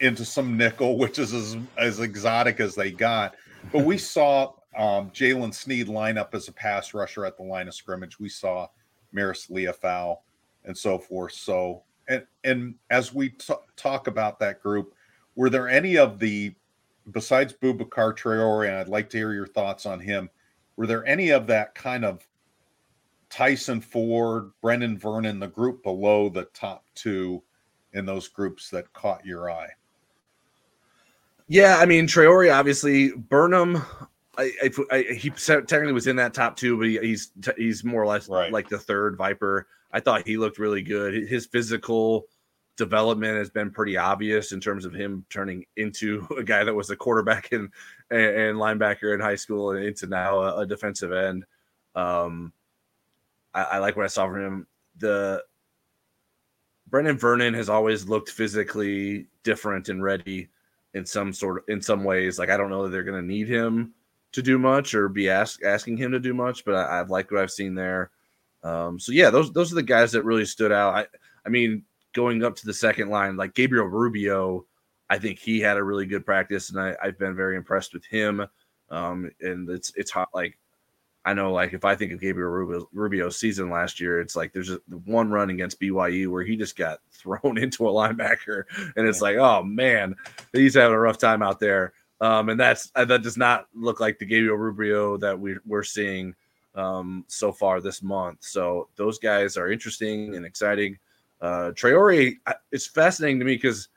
[0.00, 3.36] into some nickel, which is as, as exotic as they got.
[3.72, 7.68] But we saw um, Jaylen Sneed line up as a pass rusher at the line
[7.68, 8.18] of scrimmage.
[8.18, 8.68] We saw
[9.14, 10.18] Marist Liufau
[10.64, 11.32] and so forth.
[11.32, 14.94] So, and and as we t- talk about that group,
[15.34, 16.54] were there any of the
[17.12, 20.30] besides Boubacar Traore, and I'd like to hear your thoughts on him.
[20.76, 22.26] Were there any of that kind of
[23.28, 27.42] Tyson Ford, Brendan Vernon, the group below the top two
[27.92, 29.70] in those groups that caught your eye?
[31.50, 33.82] Yeah, I mean Traore, obviously Burnham.
[34.38, 38.00] I, I, I, he technically was in that top two, but he, he's he's more
[38.00, 38.52] or less right.
[38.52, 39.66] like the third Viper.
[39.90, 41.28] I thought he looked really good.
[41.28, 42.28] His physical
[42.76, 46.90] development has been pretty obvious in terms of him turning into a guy that was
[46.90, 47.68] a quarterback and,
[48.12, 51.44] and linebacker in high school and into now a, a defensive end.
[51.96, 52.52] Um,
[53.52, 54.66] I, I, like what I saw from him.
[54.98, 55.42] The
[56.88, 60.48] Brendan Vernon has always looked physically different and ready.
[60.94, 62.38] In some sort of in some ways.
[62.38, 63.92] Like I don't know that they're going to need him
[64.32, 67.42] to do much or be ask, asking him to do much, but I, liked what
[67.42, 68.10] I've seen there.
[68.62, 70.94] Um, so yeah, those those are the guys that really stood out.
[70.94, 71.06] I
[71.46, 74.66] I mean, going up to the second line, like Gabriel Rubio,
[75.08, 78.04] I think he had a really good practice, and I, have been very impressed with
[78.04, 78.46] him.
[78.90, 80.58] Um, and it's it's hot like
[81.24, 84.52] I know like if I think of Gabriel Rubio, Rubio's season last year, it's like
[84.52, 88.64] there's a, one run against BYU where he just got thrown into a linebacker,
[88.96, 90.14] and it's like oh man,
[90.52, 91.92] he's having a rough time out there.
[92.22, 95.82] Um, and that's uh, that does not look like the Gabriel Rubio that we, we're
[95.82, 96.34] seeing
[96.74, 98.38] um, so far this month.
[98.40, 100.98] So those guys are interesting and exciting.
[101.40, 102.36] Uh, Traore,
[102.70, 103.88] it's fascinating to me because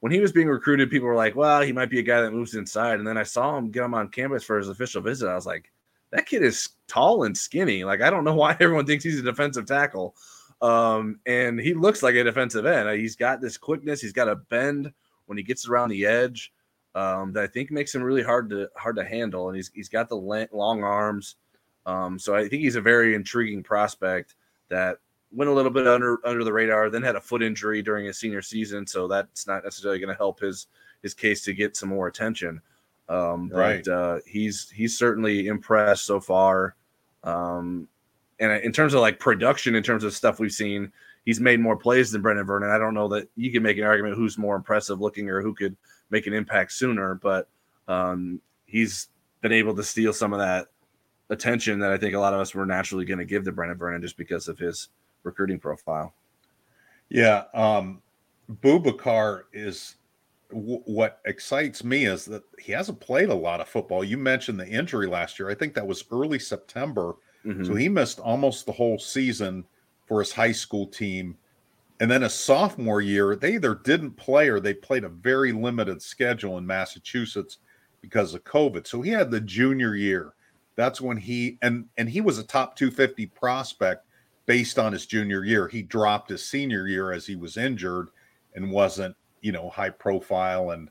[0.00, 2.32] when he was being recruited, people were like, "Well, he might be a guy that
[2.32, 5.28] moves inside." And then I saw him get him on campus for his official visit.
[5.28, 5.70] I was like,
[6.10, 7.84] "That kid is tall and skinny.
[7.84, 10.14] Like, I don't know why everyone thinks he's a defensive tackle."
[10.62, 13.00] Um, and he looks like a defensive end.
[13.00, 14.00] He's got this quickness.
[14.00, 14.92] He's got a bend
[15.26, 16.52] when he gets around the edge
[16.94, 19.48] um, that I think makes him really hard to hard to handle.
[19.48, 21.36] And he's he's got the long arms.
[21.86, 24.34] Um, so I think he's a very intriguing prospect
[24.68, 24.98] that
[25.32, 28.18] went a little bit under under the radar, then had a foot injury during his
[28.18, 30.66] senior season, so that's not necessarily going to help his
[31.02, 32.60] his case to get some more attention.
[33.10, 33.84] Um, right.
[33.84, 36.76] But uh, he's he's certainly impressed so far.
[37.24, 37.88] Um,
[38.38, 40.92] and in terms of like production, in terms of stuff we've seen,
[41.26, 42.70] he's made more plays than Brendan Vernon.
[42.70, 45.54] I don't know that you can make an argument who's more impressive looking or who
[45.54, 45.76] could
[46.10, 47.48] make an impact sooner, but
[47.88, 49.08] um, he's
[49.42, 50.68] been able to steal some of that
[51.30, 53.76] attention that I think a lot of us were naturally going to give to Brendan
[53.76, 54.88] Vernon just because of his
[55.24, 56.14] recruiting profile.
[57.08, 58.02] Yeah, um,
[58.62, 59.96] Boubacar is
[60.50, 64.04] w- what excites me is that he hasn't played a lot of football.
[64.04, 65.50] You mentioned the injury last year.
[65.50, 67.64] I think that was early September, mm-hmm.
[67.64, 69.64] so he missed almost the whole season
[70.06, 71.36] for his high school team.
[72.00, 76.00] And then a sophomore year, they either didn't play or they played a very limited
[76.00, 77.58] schedule in Massachusetts
[78.00, 78.86] because of COVID.
[78.86, 80.34] So he had the junior year.
[80.76, 84.06] That's when he and and he was a top 250 prospect
[84.46, 85.68] based on his junior year.
[85.68, 88.08] He dropped his senior year as he was injured
[88.54, 90.70] and wasn't, you know, high profile.
[90.70, 90.88] And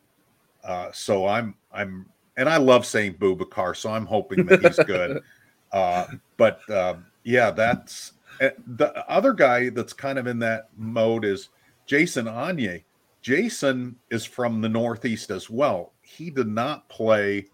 [0.63, 2.05] uh, so I'm, I'm,
[2.37, 5.21] and I love saying Boubacar, so I'm hoping that he's good.
[5.71, 6.05] uh,
[6.37, 11.49] but uh, yeah, that's eh, the other guy that's kind of in that mode is
[11.85, 12.83] Jason Onye.
[13.21, 15.91] Jason is from the Northeast as well.
[16.01, 17.47] He did not play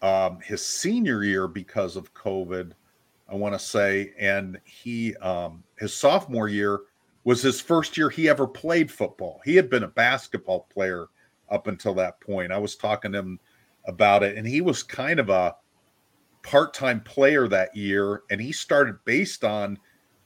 [0.00, 2.72] um, his senior year because of COVID
[3.28, 6.80] I want to say, and he um, his sophomore year
[7.24, 9.40] was his first year he ever played football.
[9.44, 11.06] He had been a basketball player
[11.50, 12.52] up until that point.
[12.52, 13.40] I was talking to him
[13.86, 15.56] about it, and he was kind of a
[16.42, 19.78] part-time player that year, and he started based on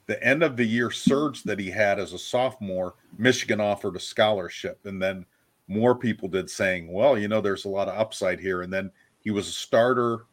[0.06, 2.94] the end of the year surge that he had as a sophomore.
[3.18, 5.24] Michigan offered a scholarship, and then
[5.68, 8.90] more people did saying, "Well, you know, there's a lot of upside here." And then
[9.20, 10.24] he was a starter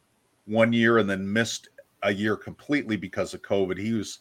[0.46, 1.68] one year, and then missed
[2.02, 3.78] a year completely because of COVID.
[3.78, 4.20] He was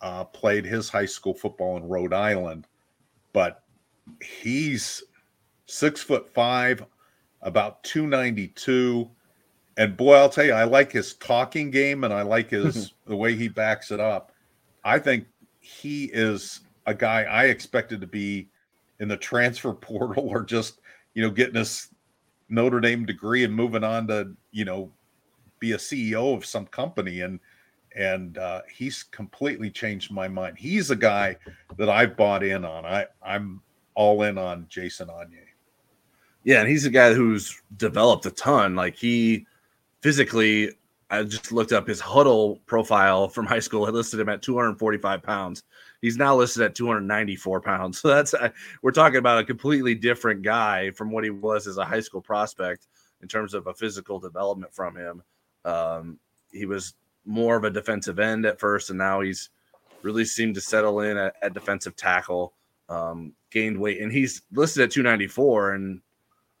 [0.00, 2.66] uh, played his high school football in Rhode Island,
[3.32, 3.62] but
[4.22, 5.02] he's
[5.66, 6.84] six foot five,
[7.42, 9.10] about 292.
[9.78, 13.16] And boy, I'll tell you, I like his talking game and I like his the
[13.16, 14.32] way he backs it up.
[14.84, 15.26] I think
[15.60, 18.48] he is a guy I expected to be
[19.00, 20.80] in the transfer portal or just,
[21.14, 21.88] you know, getting his
[22.48, 24.92] Notre Dame degree and moving on to, you know,
[25.58, 27.40] be a CEO of some company and
[27.96, 30.58] and uh, he's completely changed my mind.
[30.58, 31.36] He's a guy
[31.78, 32.84] that I've bought in on.
[32.84, 33.62] I I'm
[33.94, 35.38] all in on Jason Onye.
[36.44, 38.76] Yeah, and he's a guy who's developed a ton.
[38.76, 39.46] Like he
[40.00, 40.72] physically,
[41.10, 43.86] I just looked up his Hudl profile from high school.
[43.86, 45.64] I listed him at 245 pounds.
[46.02, 47.98] He's now listed at 294 pounds.
[48.02, 48.34] So that's
[48.82, 52.20] we're talking about a completely different guy from what he was as a high school
[52.20, 52.86] prospect
[53.22, 55.22] in terms of a physical development from him.
[55.64, 56.18] Um,
[56.52, 56.94] he was
[57.26, 59.50] more of a defensive end at first, and now he's
[60.02, 62.54] really seemed to settle in at, at defensive tackle.
[62.88, 65.72] Um, gained weight, and he's listed at 294.
[65.72, 66.00] And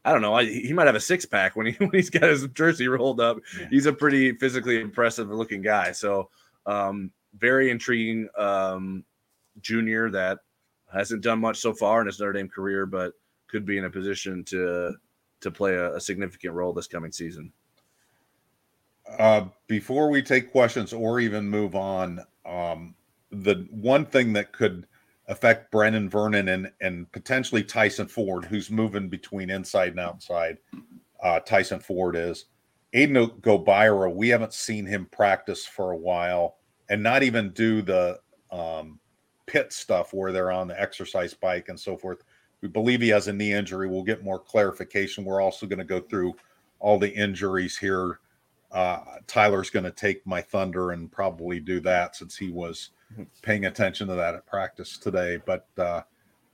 [0.04, 2.24] I don't know, I, he might have a six pack when he when he's got
[2.24, 3.38] his jersey rolled up.
[3.58, 3.68] Yeah.
[3.70, 5.92] He's a pretty physically impressive looking guy.
[5.92, 6.30] So
[6.66, 9.04] um, very intriguing um,
[9.60, 10.38] junior that
[10.92, 13.12] hasn't done much so far in his Notre Dame career, but
[13.48, 14.94] could be in a position to
[15.40, 17.52] to play a, a significant role this coming season.
[19.18, 22.94] Uh, before we take questions or even move on, um,
[23.30, 24.86] the one thing that could
[25.28, 30.58] affect Brenan Vernon and and potentially Tyson Ford, who's moving between inside and outside.
[31.22, 32.46] Uh, Tyson Ford is
[32.94, 34.14] Aiden Gobaira.
[34.14, 36.56] We haven't seen him practice for a while,
[36.88, 39.00] and not even do the um,
[39.46, 42.22] pit stuff where they're on the exercise bike and so forth.
[42.60, 43.88] We believe he has a knee injury.
[43.88, 45.24] We'll get more clarification.
[45.24, 46.34] We're also going to go through
[46.78, 48.20] all the injuries here.
[48.72, 53.24] Uh, Tyler's going to take my thunder and probably do that since he was mm-hmm.
[53.42, 55.38] paying attention to that at practice today.
[55.44, 56.02] But uh,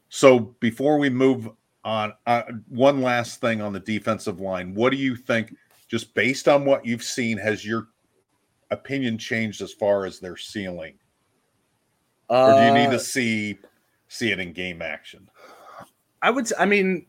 [0.09, 1.49] so before we move
[1.85, 4.75] on, uh, one last thing on the defensive line.
[4.75, 5.55] What do you think,
[5.89, 7.89] just based on what you've seen, has your
[8.71, 10.95] opinion changed as far as their ceiling?
[12.29, 13.59] or do you need to uh, see
[14.09, 15.29] see it in game action?
[16.23, 16.51] I would.
[16.59, 17.07] I mean,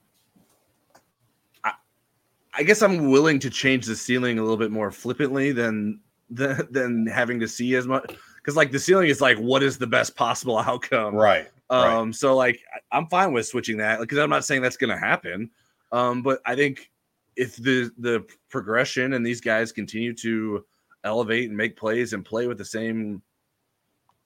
[2.56, 6.68] I guess I'm willing to change the ceiling a little bit more flippantly than than,
[6.72, 9.88] than having to see as much because like the ceiling is like what is the
[9.88, 11.50] best possible outcome, right?
[11.70, 12.16] Um, right.
[12.16, 12.60] so like
[12.92, 15.50] I'm fine with switching that because I'm not saying that's going to happen,
[15.92, 16.92] um, but I think
[17.36, 20.66] if the the progression and these guys continue to
[21.04, 23.22] elevate and make plays and play with the same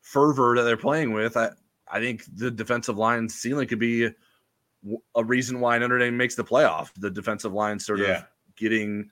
[0.01, 1.51] fervor that they're playing with, I
[1.89, 4.09] I think the defensive line ceiling could be
[5.15, 6.91] a reason why Notre Dame makes the playoff.
[6.97, 8.17] The defensive line sort yeah.
[8.17, 9.09] of getting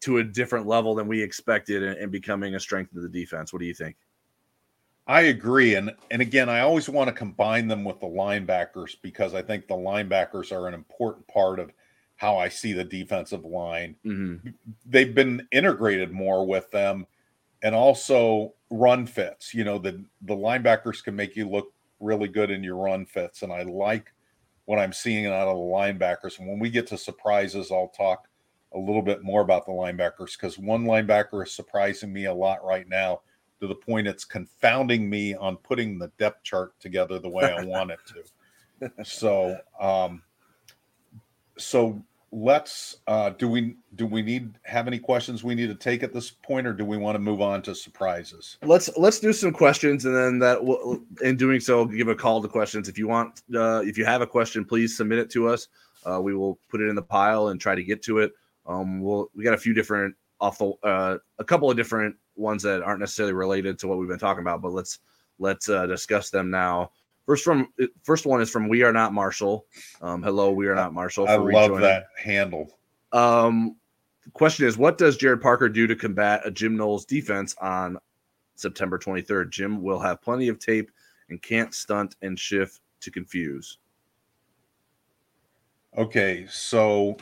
[0.00, 3.52] to a different level than we expected and, and, becoming a strength of the defense.
[3.52, 3.96] What do you think?
[5.06, 9.34] I agree, and and again, I always want to combine them with the linebackers because
[9.34, 11.72] I think the linebackers are an important part of
[12.16, 13.96] how I see the defensive line.
[14.04, 14.50] Mm-hmm.
[14.86, 17.06] They've been integrated more with them,
[17.62, 19.52] and also run fits.
[19.52, 23.42] You know, the the linebackers can make you look really good in your run fits,
[23.42, 24.10] and I like
[24.66, 26.38] what I'm seeing out of the linebackers.
[26.38, 28.28] And when we get to surprises, I'll talk
[28.74, 32.64] a little bit more about the linebackers because one linebacker is surprising me a lot
[32.64, 33.20] right now
[33.60, 37.64] to the point it's confounding me on putting the depth chart together the way I
[37.64, 39.04] want it to.
[39.04, 40.22] So, um,
[41.56, 42.02] so
[42.34, 46.12] let's uh, do we do we need have any questions we need to take at
[46.12, 48.58] this point or do we want to move on to surprises?
[48.62, 52.42] Let's let's do some questions and then that will in doing so give a call
[52.42, 52.88] to questions.
[52.88, 55.68] If you want uh, if you have a question please submit it to us.
[56.04, 58.32] Uh, we will put it in the pile and try to get to it.
[58.66, 62.64] Um we'll we got a few different off the uh, a couple of different ones
[62.64, 64.98] that aren't necessarily related to what we've been talking about but let's
[65.38, 66.90] let's uh, discuss them now
[67.26, 67.68] First from
[68.02, 69.66] first one is from We Are Not Marshall.
[70.02, 71.26] Um, hello, We Are Not Marshall.
[71.26, 72.78] I love that handle.
[73.12, 73.76] Um,
[74.24, 77.98] the question is, what does Gerad Parker do to combat a Jim Knowles defense on
[78.56, 79.50] September 23rd?
[79.50, 80.90] Jim will have plenty of tape
[81.30, 83.78] and can't stunt and shift to confuse.
[85.96, 87.16] Okay, so,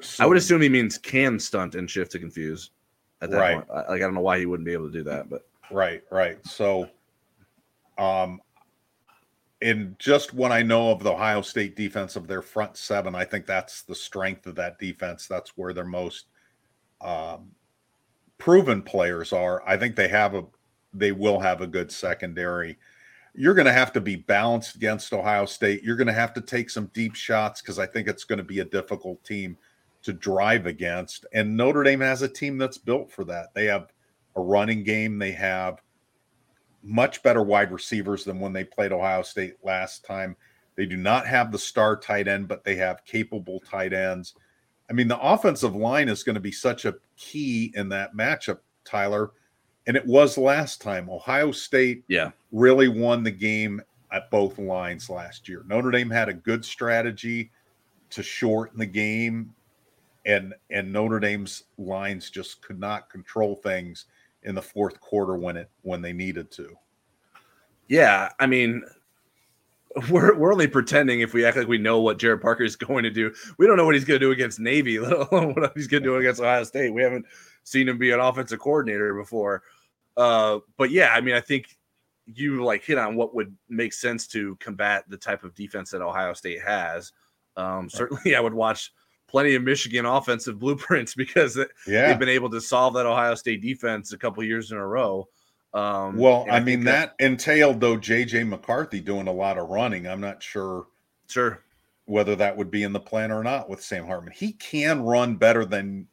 [0.00, 2.70] so I would assume he means can stunt and shift to confuse.
[3.20, 3.54] At that right.
[3.54, 6.02] point, like I don't know why he wouldn't be able to do that, but right,
[6.10, 6.44] right.
[6.44, 6.88] So,
[7.98, 8.40] um,
[9.62, 13.24] and just what I know of the Ohio State defense of their front seven, I
[13.24, 15.26] think that's the strength of that defense.
[15.26, 16.26] That's where their most
[17.00, 17.50] um,
[18.38, 19.62] proven players are.
[19.66, 20.44] I think they have a,
[20.92, 22.76] they will have a good secondary.
[23.34, 25.82] You're going to have to be balanced against Ohio State.
[25.82, 28.44] You're going to have to take some deep shots because I think it's going to
[28.44, 29.56] be a difficult team
[30.02, 31.24] to drive against.
[31.32, 33.54] And Notre Dame has a team that's built for that.
[33.54, 33.92] They have
[34.36, 35.18] a running game.
[35.18, 35.80] They have
[36.82, 40.36] much better wide receivers than when they played Ohio State last time.
[40.76, 44.34] They do not have the star tight end, but they have capable tight ends.
[44.90, 48.58] I mean, the offensive line is going to be such a key in that matchup,
[48.84, 49.32] Tyler.
[49.86, 51.10] And it was last time.
[51.10, 52.30] Ohio State yeah.
[52.52, 55.64] really won the game at both lines last year.
[55.66, 57.50] Notre Dame had a good strategy
[58.10, 59.54] to shorten the game,
[60.26, 64.04] and and Notre Dame's lines just could not control things
[64.44, 66.76] in the fourth quarter when it when they needed to.
[67.88, 68.82] Yeah, I mean,
[70.10, 73.04] we're we're only pretending if we act like we know what Gerad Parker is going
[73.04, 73.32] to do.
[73.58, 76.02] We don't know what he's going to do against Navy, let alone what he's going
[76.02, 76.90] to do against Ohio State.
[76.90, 77.26] We haven't
[77.64, 79.62] seen him be an offensive coordinator before.
[80.16, 81.78] Uh, but yeah, I mean, I think
[82.26, 86.02] you like hit on what would make sense to combat the type of defense that
[86.02, 87.12] Ohio State has.
[87.56, 88.92] Um, certainly, I would watch
[89.32, 92.06] plenty of Michigan offensive blueprints because yeah.
[92.06, 95.26] they've been able to solve that Ohio State defense a couple years in a row.
[95.74, 99.70] Um, well, I, I mean that, that, entailed though JJ McCarthy doing a lot of
[99.70, 100.06] running.
[100.06, 100.86] I'm not sure,
[101.28, 101.64] sure,
[102.04, 104.34] whether that would be in the plan or not with Sam Hartman.
[104.36, 106.06] He can run better than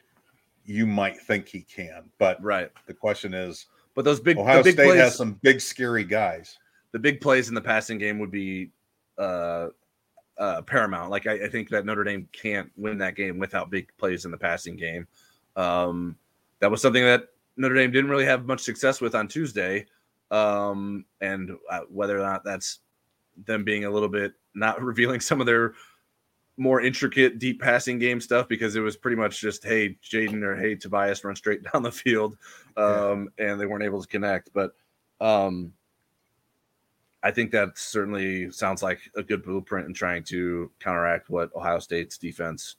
[0.63, 2.72] you might think he can, but right.
[2.86, 3.65] The question is,
[3.95, 6.57] but those big Ohio big State plays, has some big scary guys.
[6.93, 8.70] The big plays in the passing game would be
[9.17, 9.67] uh,
[10.39, 11.11] uh, paramount.
[11.11, 14.31] Like I, I, think that Notre Dame can't win that game without big plays in
[14.31, 15.05] the passing game.
[15.55, 16.15] Um,
[16.59, 17.27] that was something that
[17.57, 19.85] Notre Dame didn't really have much success with on Tuesday.
[20.31, 22.79] Um, and uh, whether or not that's
[23.45, 25.73] them being a little bit not revealing some of their
[26.57, 30.57] more intricate deep passing game stuff because it was pretty much just hey Jayden or
[30.57, 32.37] hey Tobias run straight down the field
[32.75, 33.51] um, yeah.
[33.51, 34.73] and they weren't able to connect but
[35.21, 35.71] um,
[37.22, 41.80] I think that certainly sounds like a good blueprint in trying to counteract what Ohio
[41.80, 42.78] State's defense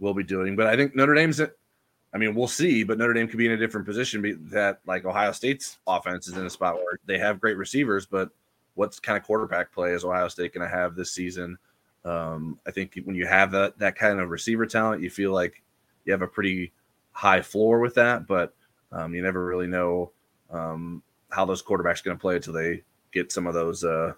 [0.00, 0.56] will be doing.
[0.56, 3.52] But I think Notre Dame's, I mean, we'll see, but Notre Dame could be in
[3.52, 7.40] a different position that like Ohio State's offense is in a spot where they have
[7.40, 8.30] great receivers, but
[8.74, 11.56] what kind of quarterback play is Ohio State going to have this season?
[12.04, 15.62] Um, I think when you have that that kind of receiver talent, you feel like
[16.04, 16.72] you have a pretty
[17.12, 18.54] high floor with that, but
[18.90, 20.10] um, you never really know
[20.50, 22.82] um, how those quarterbacks are going to play until they
[23.12, 24.12] get some of those uh,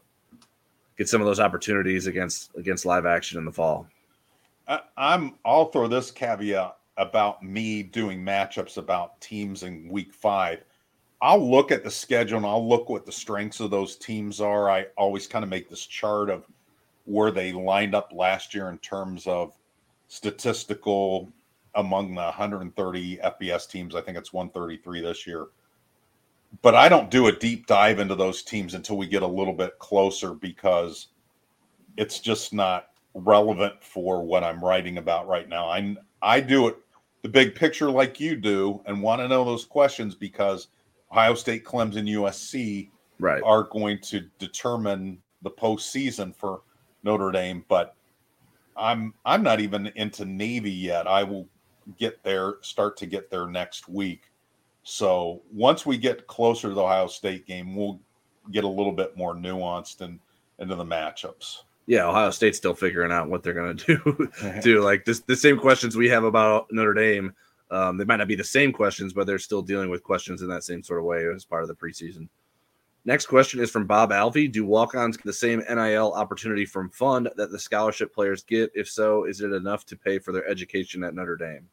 [0.98, 3.86] get some of those opportunities against against live action in the fall.
[4.68, 5.34] I, I'm.
[5.44, 10.64] I'll throw this caveat about me doing matchups about teams in Week Five.
[11.20, 14.68] I'll look at the schedule and I'll look what the strengths of those teams are.
[14.68, 16.44] I always kind of make this chart of
[17.04, 19.56] where they lined up last year in terms of
[20.08, 21.32] statistical
[21.76, 23.94] among the 130 FBS teams.
[23.94, 25.46] I think it's 133 this year
[26.60, 29.54] but I don't do a deep dive into those teams until we get a little
[29.54, 31.08] bit closer because
[31.96, 35.68] it's just not relevant for what I'm writing about right now.
[35.68, 36.76] I I do it
[37.22, 40.68] the big picture like you do and want to know those questions because
[41.10, 43.42] Ohio State, Clemson, USC right.
[43.44, 46.62] are going to determine the postseason for
[47.02, 47.64] Notre Dame.
[47.68, 47.94] But
[48.76, 51.06] I'm I'm not even into Navy yet.
[51.06, 51.48] I will
[51.98, 54.31] get there, start to get there next week.
[54.82, 58.00] So once we get closer to the Ohio State game, we'll
[58.50, 60.18] get a little bit more nuanced and
[60.58, 61.58] into the matchups.
[61.86, 64.30] Yeah, Ohio State's still figuring out what they're going to do.
[64.62, 67.32] do like this, the same questions we have about Notre Dame.
[67.70, 70.48] Um, they might not be the same questions, but they're still dealing with questions in
[70.48, 72.28] that same sort of way as part of the preseason.
[73.04, 74.52] Next question is from Bob Alvey.
[74.52, 78.70] Do walk-ons get the same NIL opportunity from fund that the scholarship players get?
[78.74, 81.68] If so, is it enough to pay for their education at Notre Dame?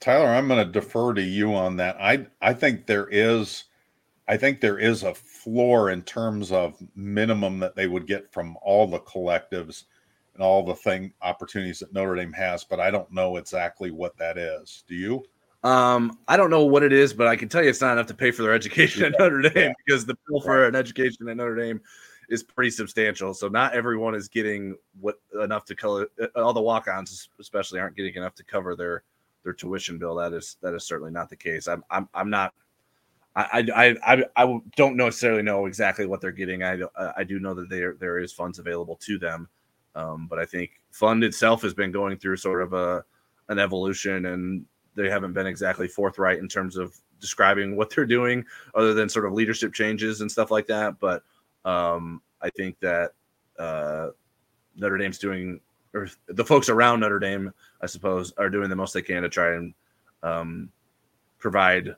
[0.00, 1.96] Tyler, I'm going to defer to you on that.
[2.00, 3.64] I I think there is
[4.26, 8.56] I think there is a floor in terms of minimum that they would get from
[8.62, 9.84] all the collectives
[10.34, 14.16] and all the thing opportunities that Notre Dame has, but I don't know exactly what
[14.18, 14.84] that is.
[14.86, 15.24] Do you?
[15.62, 18.06] Um, I don't know what it is, but I can tell you it's not enough
[18.06, 19.72] to pay for their education at Notre Dame yeah.
[19.84, 21.80] because the bill for an education at Notre Dame
[22.30, 23.34] is pretty substantial.
[23.34, 26.08] So not everyone is getting what enough to cover.
[26.36, 29.02] All the walk-ons, especially, aren't getting enough to cover their
[29.42, 30.14] their tuition bill.
[30.16, 31.68] That is that is certainly not the case.
[31.68, 32.54] I'm I'm, I'm not.
[33.36, 36.62] I, I I I don't necessarily know exactly what they're getting.
[36.64, 36.78] I
[37.16, 39.48] I do know that there there is funds available to them,
[39.94, 43.04] um, but I think fund itself has been going through sort of a
[43.48, 44.64] an evolution, and
[44.94, 49.26] they haven't been exactly forthright in terms of describing what they're doing, other than sort
[49.26, 50.98] of leadership changes and stuff like that.
[50.98, 51.22] But
[51.64, 53.12] um, I think that
[53.58, 54.08] uh,
[54.76, 55.60] Notre Dame's doing
[55.94, 59.28] or the folks around Notre Dame, I suppose, are doing the most they can to
[59.28, 59.74] try and
[60.22, 60.70] um,
[61.38, 61.94] provide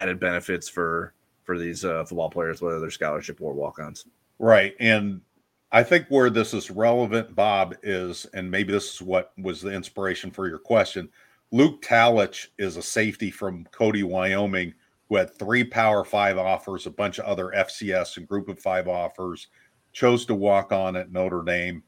[0.00, 1.12] added benefits for
[1.44, 4.06] for these uh, football players, whether they're scholarship or walk-ons.
[4.38, 5.20] Right, and
[5.70, 9.72] I think where this is relevant, Bob, is, and maybe this is what was the
[9.72, 11.08] inspiration for your question.
[11.52, 14.74] Luke Talich is a safety from Cody, Wyoming,
[15.08, 18.88] who had three Power Five offers, a bunch of other FCS and Group of Five
[18.88, 19.48] offers,
[19.92, 21.82] chose to walk on at Notre Dame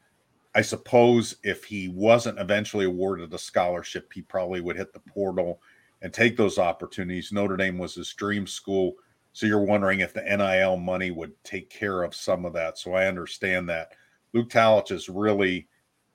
[0.59, 5.63] I suppose if he wasn't eventually awarded a scholarship, he probably would hit the portal
[6.03, 7.31] and take those opportunities.
[7.31, 8.95] Notre Dame was his dream school.
[9.33, 12.77] So you're wondering if the NIL money would take care of some of that.
[12.77, 13.93] So I understand that.
[14.33, 15.69] Luke Talich is really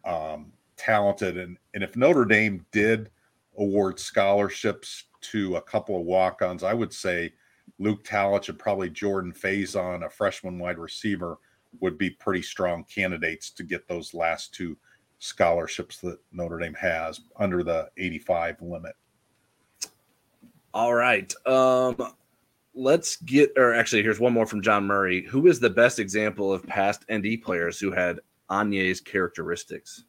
[0.03, 1.37] um, talented.
[1.37, 3.11] And, and if Notre Dame did
[3.57, 7.31] award scholarships to a couple of walk ons, I would say
[7.79, 11.37] Luke Talich and probably Jordan Faison, a freshman wide receiver
[11.79, 14.77] would be pretty strong candidates to get those last two
[15.19, 18.95] scholarships that Notre Dame has under the 85 limit.
[20.73, 21.33] All right.
[21.45, 21.95] Um,
[22.73, 25.23] let's get, or actually, here's one more from John Murray.
[25.23, 28.19] Who is the best example of past ND players who had
[28.49, 30.03] Onye's characteristics?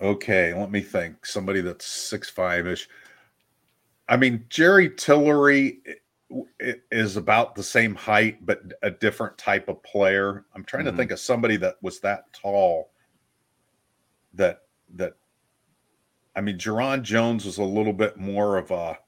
[0.00, 1.24] Okay, let me think.
[1.24, 2.88] Somebody that's six five ish.
[4.08, 5.80] I mean, Jerry Tillery
[6.58, 10.44] is about the same height but a different type of player.
[10.54, 10.92] I'm trying mm-hmm.
[10.92, 12.90] to think of somebody that was that tall
[14.34, 14.62] that
[14.94, 15.14] that
[16.34, 18.98] I mean Jarron Jones was a little bit more of a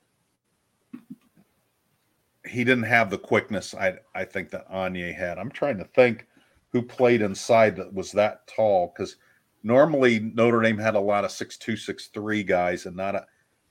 [2.47, 5.39] he didn't have the quickness I I think that Onye had.
[5.39, 6.27] I'm trying to think
[6.71, 9.17] who played inside that was that tall because
[9.63, 13.27] normally Notre Dame had a lot of six two, six three guys and not a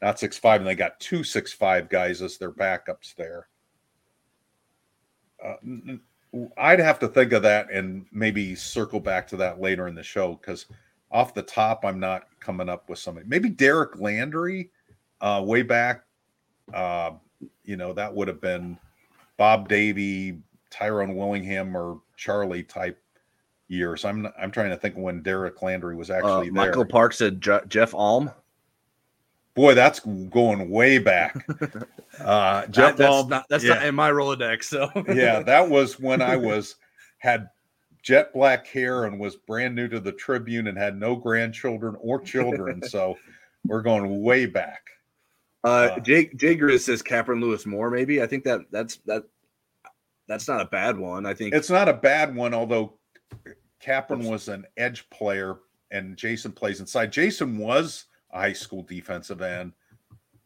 [0.05, 3.47] not six five, and they got two six five guys as their backups there.
[5.43, 5.55] Uh,
[6.57, 10.03] I'd have to think of that and maybe circle back to that later in the
[10.03, 10.67] show because
[11.09, 13.25] off the top, I'm not coming up with somebody.
[13.27, 14.69] Maybe Derek Landri,
[15.21, 16.03] uh, way back.
[16.71, 17.13] Uh,
[17.63, 18.77] you know, that would have been
[19.37, 20.37] Bob Davie,
[20.69, 23.01] Tyrone Willingham or Charlie type
[23.69, 24.05] years.
[24.05, 26.53] I'm I'm trying to think when Derek Landri was Uh, actually there.
[26.53, 28.29] Michael Park said Jeff Alm.
[29.55, 31.45] Boy, that's going way back.
[32.17, 33.73] Uh, Jeff That- that's not that's yeah.
[33.73, 34.63] not in my Rolodex.
[34.63, 36.75] So yeah, that was when I was
[37.17, 37.49] had
[38.01, 42.21] jet black hair and was brand new to the Tribune and had no grandchildren or
[42.21, 42.81] children.
[42.87, 43.17] so
[43.65, 44.79] we're going way back.
[45.65, 47.91] Uh, Jay Jay Grizz says Capron Lewis Moore.
[47.91, 49.23] Maybe I think that that's that
[50.27, 51.25] that's not a bad one.
[51.25, 52.93] I think It's not a bad one, although
[53.81, 55.57] Capron was an edge player
[55.91, 57.11] and Jason plays inside.
[57.11, 59.73] Jason was a high school defensive end.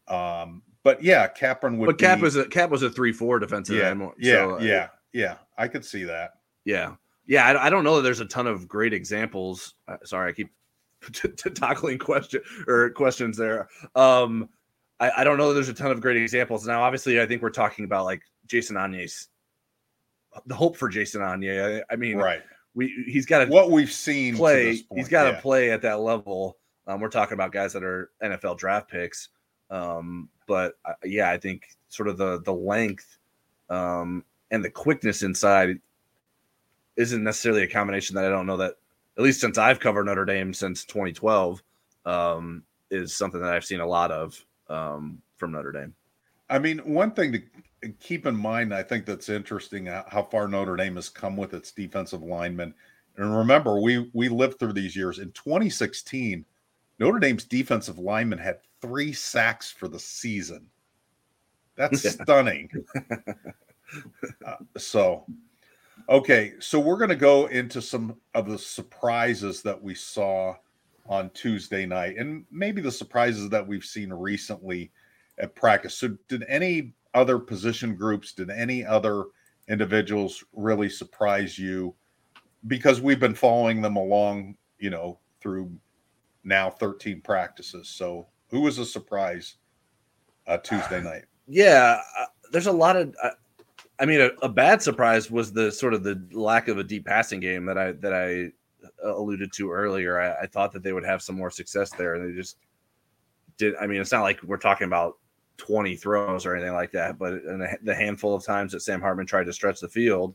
[0.08, 3.38] Um, but yeah, Capron would but Cap be- was a Cap was a three four
[3.38, 4.10] defensive yeah, end.
[4.18, 5.34] yeah, so, uh, yeah, yeah.
[5.58, 6.32] I could see that.
[6.64, 6.94] yeah,
[7.26, 7.46] yeah.
[7.46, 9.74] I, I don't know that there's a ton of great examples.
[9.86, 10.50] Uh, sorry, I keep
[11.54, 13.68] tackling question or questions there.
[13.94, 14.48] Um,
[14.98, 16.66] I, I don't know that there's a ton of great examples.
[16.66, 19.28] Now, obviously, I think we're talking about like Jason Onye's
[20.46, 21.80] the hope for Jason Onye.
[21.80, 22.42] I, I mean, Right.
[22.74, 24.64] we he's got to What we've seen play.
[24.72, 25.40] this point, he's got to yeah.
[25.40, 26.56] play at that level.
[26.86, 29.28] Um, we're talking about guys that are NFL draft picks.
[29.70, 33.18] Um, but uh, yeah, I think sort of the the length
[33.68, 35.80] um, and the quickness inside
[36.96, 38.74] isn't necessarily a combination that I don't know that
[39.16, 41.62] at least since I've covered Notre Dame since 2012
[42.04, 45.94] um, is something that I've seen a lot of um, from Notre Dame.
[46.48, 50.48] I mean, one thing to keep in mind, I think that's interesting uh, how far
[50.48, 52.74] Notre Dame has come with its defensive linemen.
[53.16, 55.18] And remember, we we lived through these years.
[55.18, 56.44] In 2016,
[57.00, 60.66] Notre Dame's defensive lineman had three sacks for the season.
[61.74, 62.70] That's stunning.
[64.46, 65.26] Uh, so,
[66.08, 70.54] okay, so we're going to go into some of the surprises that we saw
[71.08, 74.92] on Tuesday night, and maybe the surprises that we've seen recently
[75.38, 75.96] at practice.
[75.96, 79.24] So, did any other position groups, did any other
[79.68, 81.92] individuals really surprise you?
[82.68, 85.68] Because we've been following them along, you know, through
[86.44, 87.88] now 13 practices.
[87.88, 89.56] So, who was a surprise
[90.46, 91.24] uh, Tuesday night?
[91.46, 93.14] Yeah, uh, there's a lot of.
[93.22, 93.30] Uh,
[93.98, 97.04] I mean, a, a bad surprise was the sort of the lack of a deep
[97.06, 98.50] passing game that I that I
[99.04, 100.20] uh, alluded to earlier.
[100.20, 102.56] I, I thought that they would have some more success there, and they just
[103.58, 103.74] did.
[103.80, 105.18] I mean, it's not like we're talking about
[105.58, 109.00] 20 throws or anything like that, but in the, the handful of times that Sam
[109.00, 110.34] Hartman tried to stretch the field,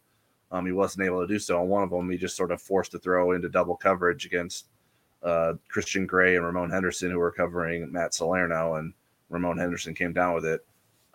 [0.51, 1.59] um, he wasn't able to do so.
[1.59, 4.67] On one of them, he just sort of forced to throw into double coverage against
[5.25, 8.93] uh, Christian Gray and Ramon Henderson, who were covering Matt Salerno, and
[9.29, 10.65] Ramon Henderson came down with it.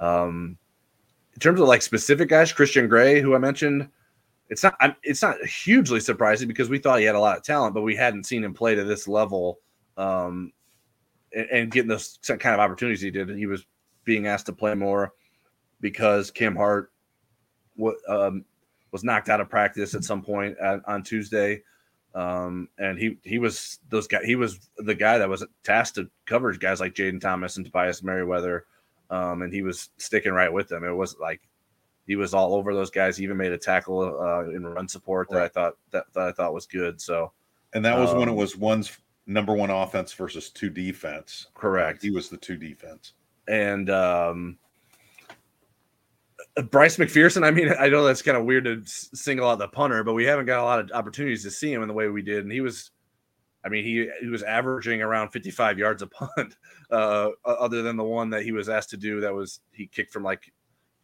[0.00, 0.58] Um,
[1.34, 3.88] in terms of like specific guys, Christian Gray, who I mentioned,
[4.48, 7.44] it's not I'm, it's not hugely surprising because we thought he had a lot of
[7.44, 9.60] talent, but we hadn't seen him play to this level
[9.96, 10.52] um,
[11.32, 13.30] and, and getting those kind of opportunities he did.
[13.30, 13.64] He was
[14.04, 15.12] being asked to play more
[15.80, 16.90] because Cam Hart
[17.76, 18.44] what um,
[18.90, 21.62] was knocked out of practice at some point at, on Tuesday.
[22.14, 26.10] Um, and he he was those guy he was the guy that was tasked to
[26.26, 28.66] cover guys like Jayden Thomas and Tobias Merriweather.
[29.10, 30.84] Um, and he was sticking right with them.
[30.84, 31.40] It was like
[32.06, 33.16] he was all over those guys.
[33.16, 36.32] He even made a tackle uh, in run support that I thought that, that I
[36.32, 37.00] thought was good.
[37.00, 37.32] So
[37.72, 41.46] And that was when it Um, was one's number one offense versus two defense.
[41.54, 42.02] correct.
[42.02, 43.12] He was the two defense.
[43.46, 44.58] and um,
[46.70, 47.44] Bryce McPherson.
[47.44, 50.24] I mean, I know that's kind of weird to single out the punter, but we
[50.24, 52.42] haven't got a lot of opportunities to see him in the way we did.
[52.44, 52.90] And he was,
[53.64, 56.56] I mean, he he was averaging around 55 yards a punt,
[56.90, 59.20] uh, other than the one that he was asked to do.
[59.20, 60.52] That was he kicked from like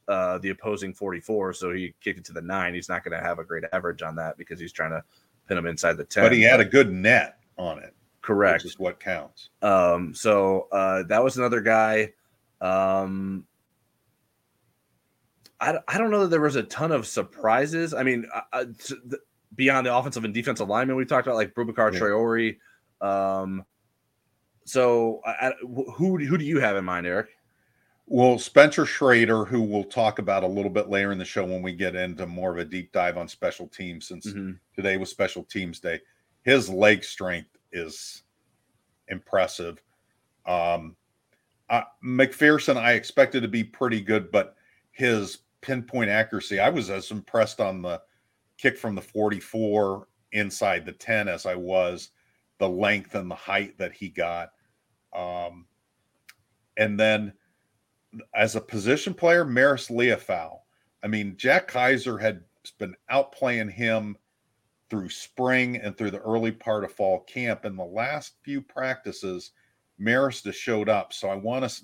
[0.09, 2.75] uh, the opposing 44, so he kicked it to the nine.
[2.75, 5.03] He's not going to have a great average on that because he's trying to
[5.49, 6.25] pin him inside the 10.
[6.25, 8.65] But he had a good net on it, correct.
[8.65, 9.51] which is what counts.
[9.63, 12.13] Um, so uh, that was another guy.
[12.61, 13.45] Um,
[15.61, 17.95] I, I don't know that there was a ton of surprises.
[17.95, 18.95] I mean, uh, uh, t-
[19.55, 22.01] beyond the offensive and defensive linemen, we talked about like Boubacar Yeah.
[22.01, 22.57] Traore.
[23.01, 23.65] Um,
[24.65, 27.29] so I, I, who who do you have in mind, Eric?
[28.09, 31.61] Well, Spencer Schrader, who we'll talk about a little bit later in the show when
[31.63, 34.59] we get into more of a deep dive on special teams, since Mhm.
[34.77, 36.01] today was special teams day,
[36.43, 38.23] his leg strength is
[39.09, 39.83] impressive.
[40.47, 40.97] Um,
[41.69, 44.55] uh, McPherson, I expected to be pretty good, but
[44.93, 48.01] his pinpoint accuracy, I was as impressed on the
[48.57, 52.11] kick from the 44 inside the 10 as I was
[52.59, 54.51] the length and the height that he got.
[55.15, 55.67] Um,
[56.77, 57.33] and then
[58.33, 60.59] as a position player, Marist Liufau.
[61.03, 62.45] I mean, Jack Kaiser had
[62.79, 64.17] been outplaying him
[64.89, 67.65] through spring and through the early part of fall camp.
[67.65, 69.51] In the last few practices,
[69.99, 71.13] Maris just showed up.
[71.13, 71.83] So I want to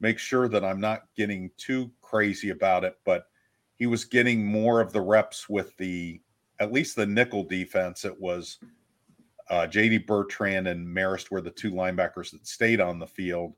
[0.00, 3.26] make sure that I'm not getting too crazy about it, but
[3.74, 6.20] he was getting more of the reps with the
[6.60, 8.04] at least the nickel defense.
[8.04, 8.58] It was
[9.50, 13.54] uh, JD Bertrand and Marist were the two linebackers that stayed on the field,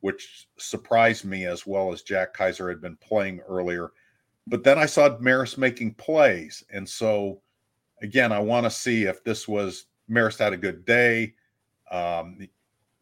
[0.00, 3.92] which surprised me as well as Jack Kaiser had been playing earlier.
[4.48, 6.64] But then I saw Marist making plays.
[6.72, 7.40] And so,
[8.02, 11.34] again, I want to see if this was Marist had a good day
[11.92, 12.48] um,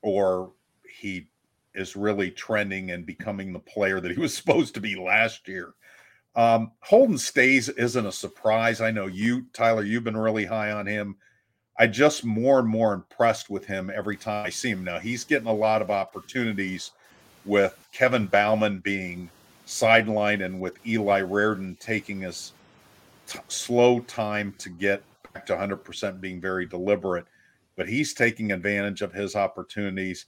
[0.02, 0.52] or
[0.86, 1.30] he
[1.78, 5.74] is really trending and becoming the player that he was supposed to be last year.
[6.34, 8.80] Um, Holden Staes isn't a surprise.
[8.80, 11.16] I know you, Tyler, you've been really high on him.
[11.78, 14.84] I just more and more impressed with him every time I see him.
[14.84, 16.90] Now he's getting a lot of opportunities
[17.44, 19.30] with Kevin Bauman being
[19.66, 22.52] sidelined and with Eli Raridon taking his
[23.26, 25.02] t- slow time to get
[25.32, 27.26] back to 100% being very deliberate
[27.78, 30.26] but he's taking advantage of his opportunities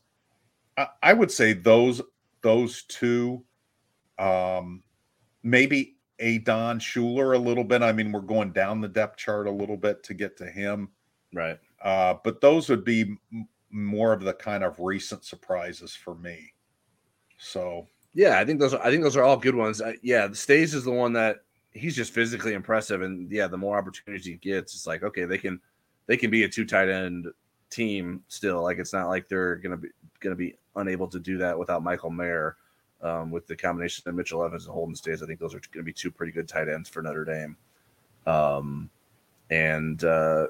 [0.81, 2.01] i, I would say those
[2.43, 3.45] those two
[4.19, 4.83] um
[5.43, 9.47] maybe a don schuler a little bit i mean we're going down the depth chart
[9.47, 10.89] a little bit to get to him
[11.33, 16.15] right uh but those would be m- more of the kind of recent surprises for
[16.17, 16.53] me
[17.39, 18.75] so yeah, I think those.
[18.75, 19.81] Are, I think those are all good ones.
[19.81, 21.39] Uh, yeah, the Staes is the one that
[21.73, 25.39] he's just physically impressive, and yeah, the more opportunities he gets, it's like okay, they
[25.39, 25.61] can
[26.07, 27.29] they can be a two tight end
[27.71, 28.63] team still.
[28.63, 29.89] Like it's not like they're gonna be
[30.21, 32.57] gonna be unable to do that without Michael Mayer.
[33.03, 35.83] Um, with the combination of Mitchell Evans and Holden Staes, I think those are going
[35.83, 37.57] to be two pretty good tight ends for Notre Dame.
[38.27, 38.91] Um,
[39.49, 40.49] and uh,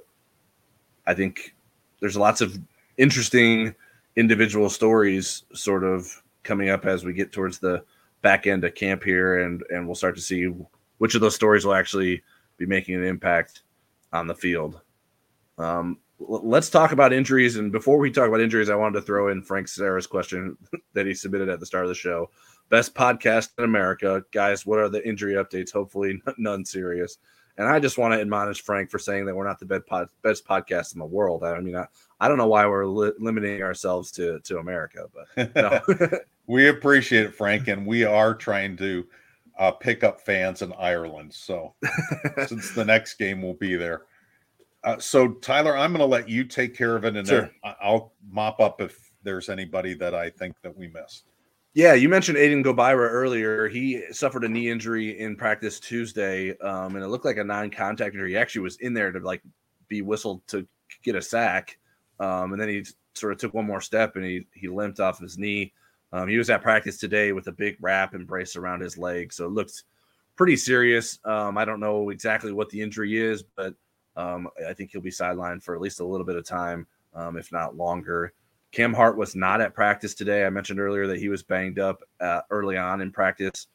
[1.07, 1.55] I think
[2.01, 2.59] there's lots of
[2.97, 3.75] interesting
[4.17, 7.85] individual stories sort of coming up as we get towards the
[8.23, 10.53] back end of camp here, and and we'll start to see
[10.99, 12.23] which of those stories will actually
[12.59, 13.63] be making an impact
[14.13, 14.81] on the field.
[15.57, 17.57] Um, let's talk about injuries.
[17.57, 20.57] And before we talk about injuries, I wanted to throw in Frank Sarah's question
[20.93, 22.31] that he submitted at the start of the show.
[22.69, 24.65] Best podcast in America, guys.
[24.65, 25.73] What are the injury updates?
[25.73, 27.19] Hopefully, none serious.
[27.57, 30.09] And I just want to admonish Frank for saying that we're not the best, pod,
[30.23, 31.43] best podcast in the world.
[31.43, 31.87] I mean, I,
[32.21, 35.81] I don't know why we're li- limiting ourselves to to America, but no.
[36.47, 39.07] we appreciate it, Frank, and we are trying to
[39.59, 41.35] uh, pick up fans in Ireland.
[41.35, 41.75] So
[42.47, 44.03] since the next game will be there.
[44.83, 47.51] Uh, so Tyler, I'm going to let you take care of it, and sure.
[47.83, 51.25] I'll mop up if there's anybody that I think that we missed.
[51.75, 53.69] Yeah, you mentioned Aiden Gobaira earlier.
[53.69, 58.15] He suffered a knee injury in practice Tuesday, um, and it looked like a non-contact
[58.15, 58.31] injury.
[58.31, 59.43] He actually was in there to like
[59.87, 60.67] be whistled to
[61.05, 61.79] get a sack,
[62.19, 65.21] um, and then he sort of took one more step and he he limped off
[65.21, 65.73] his knee.
[66.13, 69.33] Um, he was at practice today with a big wrap and brace around his leg,
[69.33, 69.85] so it looked
[70.35, 71.21] pretty serious.
[71.25, 73.75] Um, I don't know exactly what the injury is, but
[74.17, 77.37] um, I think he'll be sidelined for at least a little bit of time, um,
[77.37, 78.33] if not longer.
[78.73, 80.45] Cam Hart was not at practice today.
[80.45, 83.67] I mentioned earlier that he was banged up uh, early on in practice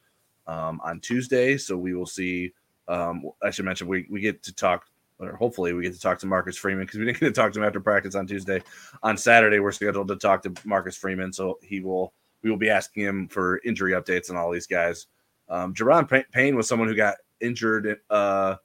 [0.46, 2.52] um, on Tuesday, so we will see.
[2.88, 4.86] Um, I should mention we we get to talk,
[5.18, 7.52] or hopefully we get to talk to Marcus Freeman because we didn't get to talk
[7.52, 8.62] to him after practice on Tuesday.
[9.02, 12.70] On Saturday, we're scheduled to talk to Marcus Freeman, so he will we will be
[12.70, 15.06] asking him for injury updates and all these guys.
[15.48, 17.98] Um, Jerron Payne was someone who got injured.
[18.08, 18.56] Uh,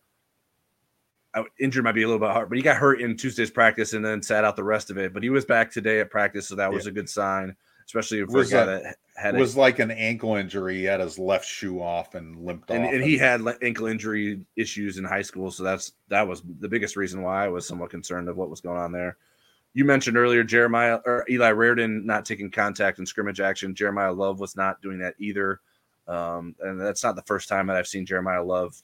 [1.59, 4.03] injured might be a little bit hard, but he got hurt in Tuesday's practice and
[4.03, 5.13] then sat out the rest of it.
[5.13, 6.91] But he was back today at practice, so that was yeah.
[6.91, 7.55] a good sign,
[7.85, 10.77] especially for was a guy that had it was like an ankle injury.
[10.77, 12.93] He had his left shoe off and limped and, off.
[12.93, 16.95] And, he had ankle injury issues in high school, so that's that was the biggest
[16.95, 19.17] reason why I was somewhat concerned of what was going on there.
[19.73, 23.73] You mentioned earlier Jeremiah or Eli Raridon not taking contact in scrimmage action.
[23.73, 25.61] Jeremiah Love was not doing that either.
[26.07, 28.75] Um, and that's not the first time that I've seen Jeremiah Love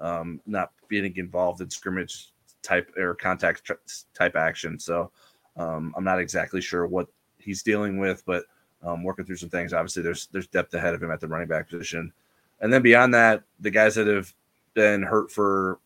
[0.00, 2.32] um, not being involved in scrimmage
[2.62, 3.70] type or contact
[4.14, 4.78] type action.
[4.78, 5.10] So
[5.56, 8.44] um, I'm not exactly sure what he's dealing with, but
[8.82, 9.72] um, working through some things.
[9.72, 12.12] Obviously, there's there's depth ahead of him at the running back position,
[12.60, 14.32] and then beyond that, the guys that have
[14.74, 15.78] been hurt for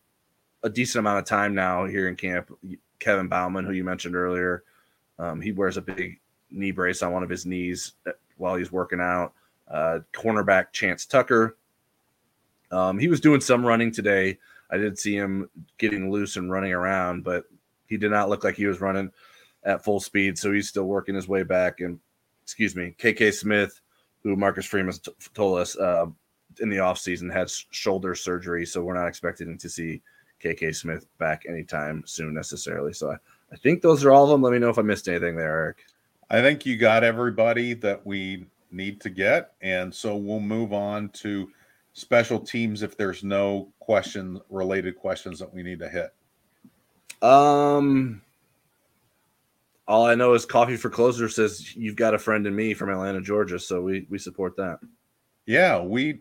[0.63, 2.51] a decent amount of time now here in camp.
[2.99, 4.65] Kevin Bauman, who you mentioned earlier,
[5.19, 8.73] um, he wears a big knee brace on one of his knees uh, while he's
[8.73, 9.33] working out.
[9.69, 11.57] Uh, cornerback Chance Tucker,
[12.71, 14.39] um, he was doing some running today.
[14.71, 15.49] I did see him
[15.79, 17.45] getting loose and running around, but
[17.87, 19.11] he did not look like he was running
[19.64, 20.39] at full speed.
[20.39, 21.81] So he's still working his way back.
[21.81, 21.99] And
[22.43, 23.81] excuse me, KK Smith,
[24.23, 26.07] who Marcus Freeman t- told us uh,
[26.61, 28.64] in the offseason had shoulder surgery.
[28.64, 30.03] So we're not expecting to see
[30.43, 32.93] KK Smith back anytime soon necessarily.
[32.93, 33.16] So I,
[33.53, 34.43] I think those are all of them.
[34.43, 35.79] Let me know if I missed anything there, Eric.
[36.31, 39.53] I think you got everybody that we need to get.
[39.61, 41.51] And so we'll move on to
[41.93, 46.14] special teams if there's no question related questions that we need to hit?
[47.22, 48.22] Um,
[49.86, 52.91] all I know is Coffee for Closer says you've got a friend in me from
[52.91, 54.78] Atlanta, Georgia, so we we support that.
[55.47, 56.20] Yeah, we,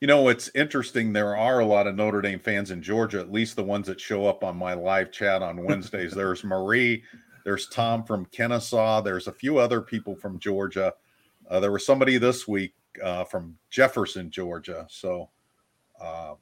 [0.00, 1.12] You know, it's interesting.
[1.12, 4.00] There are a lot of Notre Dame fans in Georgia, at least the ones that
[4.00, 6.12] show up on my live chat on Wednesdays.
[6.14, 7.02] there's Marie,
[7.44, 10.94] there's Tom from Kennesaw, there's a few other people from Georgia.
[11.50, 14.86] Uh, there was somebody this week uh, from Jefferson, Georgia.
[14.88, 15.30] So,
[16.00, 16.34] uh,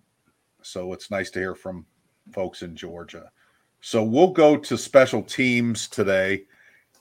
[0.63, 1.87] so it's nice to hear from
[2.33, 3.31] folks in Georgia.
[3.81, 6.45] So we'll go to special teams today,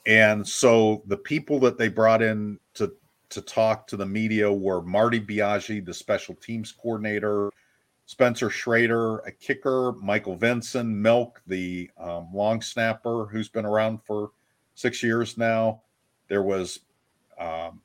[0.06, 2.94] and so the people that they brought in to
[3.30, 7.50] to talk to the media were Marty Biagi, the special teams coordinator,
[8.06, 14.32] Spencer Schrader, a kicker, Michael Vinson, Milk, the um, long snapper who's been around for
[14.76, 15.82] six years now.
[16.28, 16.82] There was
[17.40, 17.82] um,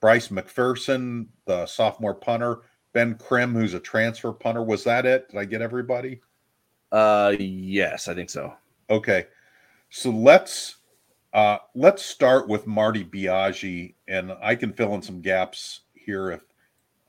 [0.00, 2.60] Bryce McPherson, the sophomore punter,
[2.92, 4.62] Ben Krim, who's a transfer punter.
[4.62, 5.28] Was that it?
[5.30, 6.20] Did I get everybody?
[6.92, 8.54] Uh, yes, I think so.
[8.88, 9.26] Okay,
[9.90, 10.76] so let's
[11.32, 16.40] uh, let's start with Marty Biagi, and I can fill in some gaps here if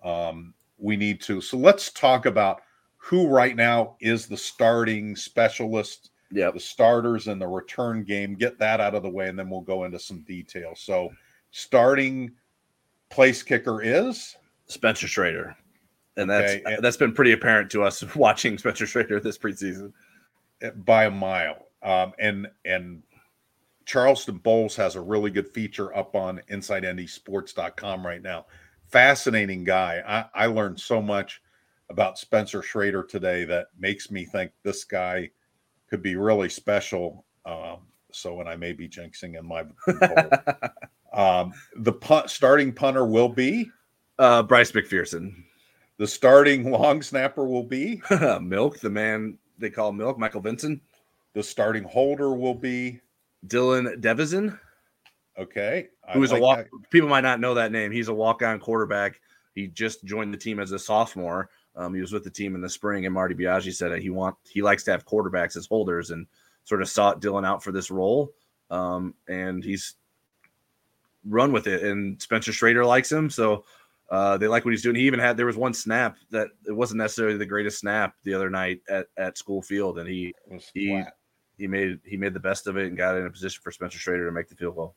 [0.03, 1.39] um, we need to.
[1.39, 2.61] So let's talk about
[2.97, 8.35] who right now is the starting specialist, yeah, the starters in the return game.
[8.35, 10.81] Get that out of the way, and then we'll go into some details.
[10.81, 11.09] So,
[11.51, 12.33] starting
[13.09, 14.35] place kicker is
[14.67, 15.55] Spencer Schrader,
[16.15, 16.77] and that's okay.
[16.81, 19.93] that's been pretty apparent to us watching Spencer Schrader this preseason
[20.75, 21.67] by a mile.
[21.83, 23.03] Um, and and
[23.85, 28.45] Charleston Bowles has a really good feature up on InsideNDSports.com right now.
[28.89, 30.29] Fascinating guy.
[30.35, 31.41] I, I learned so much
[31.89, 35.31] about Spencer Schrader today that makes me think this guy
[35.89, 37.25] could be really special.
[37.45, 37.77] Um,
[38.11, 39.63] so, and I may be jinxing in my
[41.13, 43.69] um, the punt starting punter will be
[44.19, 45.43] uh, Bryce McPherson.
[45.97, 48.01] The starting long snapper will be
[48.41, 50.81] Milk, the man they call Milk, Michael Vinson.
[51.33, 53.01] The starting holder will be
[53.47, 54.57] Dylan Devezin.
[55.37, 55.89] Okay.
[56.13, 56.89] Who is like a walk that.
[56.89, 57.91] people might not know that name.
[57.91, 59.19] He's a walk-on quarterback.
[59.53, 61.49] He just joined the team as a sophomore.
[61.75, 64.09] Um, he was with the team in the spring, and Marty Biagi said that he
[64.09, 66.25] want he likes to have quarterbacks as holders and
[66.63, 68.33] sort of sought Dylan out for this role.
[68.71, 69.95] Um, and he's
[71.27, 71.83] run with it.
[71.83, 73.65] And Spencer Schrader likes him, so
[74.09, 74.95] uh, they like what he's doing.
[74.95, 78.33] He even had there was one snap that it wasn't necessarily the greatest snap the
[78.33, 80.33] other night at, at school field, and he
[80.73, 81.13] he flat
[81.57, 83.97] he made he made the best of it and got in a position for Spencer
[83.97, 84.95] Schrader to make the field goal.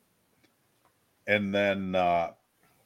[1.27, 2.31] And then uh,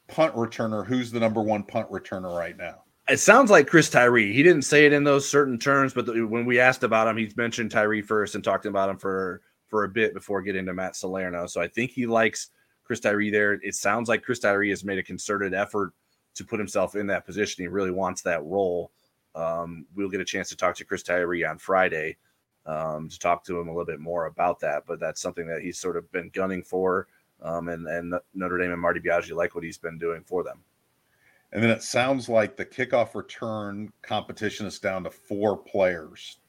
[0.08, 2.84] punt returner, who's the number one punt returner right now?
[3.08, 4.34] It sounds like Chris Tyree.
[4.34, 7.18] He didn't say it in those certain terms, but the, when we asked about him,
[7.18, 10.74] he mentioned Tyree first and talked about him for for a bit before getting to
[10.74, 11.48] Matt Salerno.
[11.48, 12.50] So I think he likes
[12.86, 13.54] Chris Tyree there.
[13.54, 15.92] It sounds like Chris Tyree has made a concerted effort
[16.36, 17.64] to put himself in that position.
[17.64, 18.92] He really wants that role.
[19.34, 22.18] Um, we'll get a chance to talk to Chris Tyree on Friday
[22.66, 24.84] um, to talk to him a little bit more about that.
[24.88, 27.08] But that's something that he's sort of been gunning for.
[27.42, 30.60] Um, and, and Notre Dame and Marty Biagi like what he's been doing for them.
[31.52, 36.40] And then it sounds like the kickoff return competition is down to four players.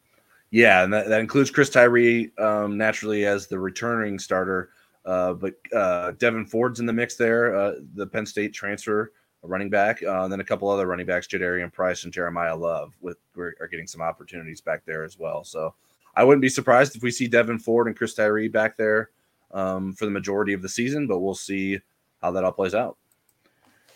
[0.51, 4.71] Yeah, and that, that includes Chris Tyree um, naturally as the returning starter.
[5.07, 9.71] Uh, but uh, Devyn Ford's in the mix there, uh, the Penn State transfer running
[9.71, 13.19] back, uh, and then a couple other running backs, Jadarian Price and Jeremiah Love, with
[13.39, 15.45] are getting some opportunities back there as well.
[15.45, 15.75] So
[16.17, 19.11] I wouldn't be surprised if we see Devyn Ford and Chris Tyree back there
[19.53, 21.79] um, for the majority of the season, but we'll see
[22.21, 22.97] how that all plays out.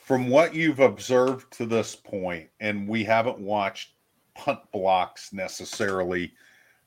[0.04, 3.94] From what you've observed to this point, and we haven't watched
[4.34, 6.32] punt blocks necessarily.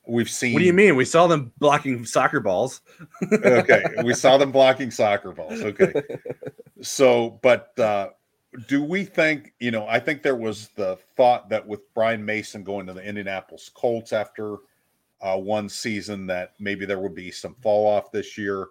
[0.06, 0.54] We've seen.
[0.54, 0.96] What do you mean?
[0.96, 2.82] We saw them blocking soccer balls.
[3.32, 5.62] okay, we saw them blocking soccer balls.
[5.62, 5.94] Okay,
[6.82, 8.10] so but uh,
[8.68, 9.54] do we think?
[9.60, 13.04] You know, I think there was the thought that with Brian Mason going to the
[13.04, 14.58] Indianapolis Colts after
[15.22, 18.68] uh, one season that maybe there would be some fall off this year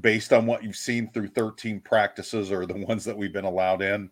[0.00, 3.82] based on what you've seen through 13 practices or the ones that we've been allowed
[3.82, 4.10] in.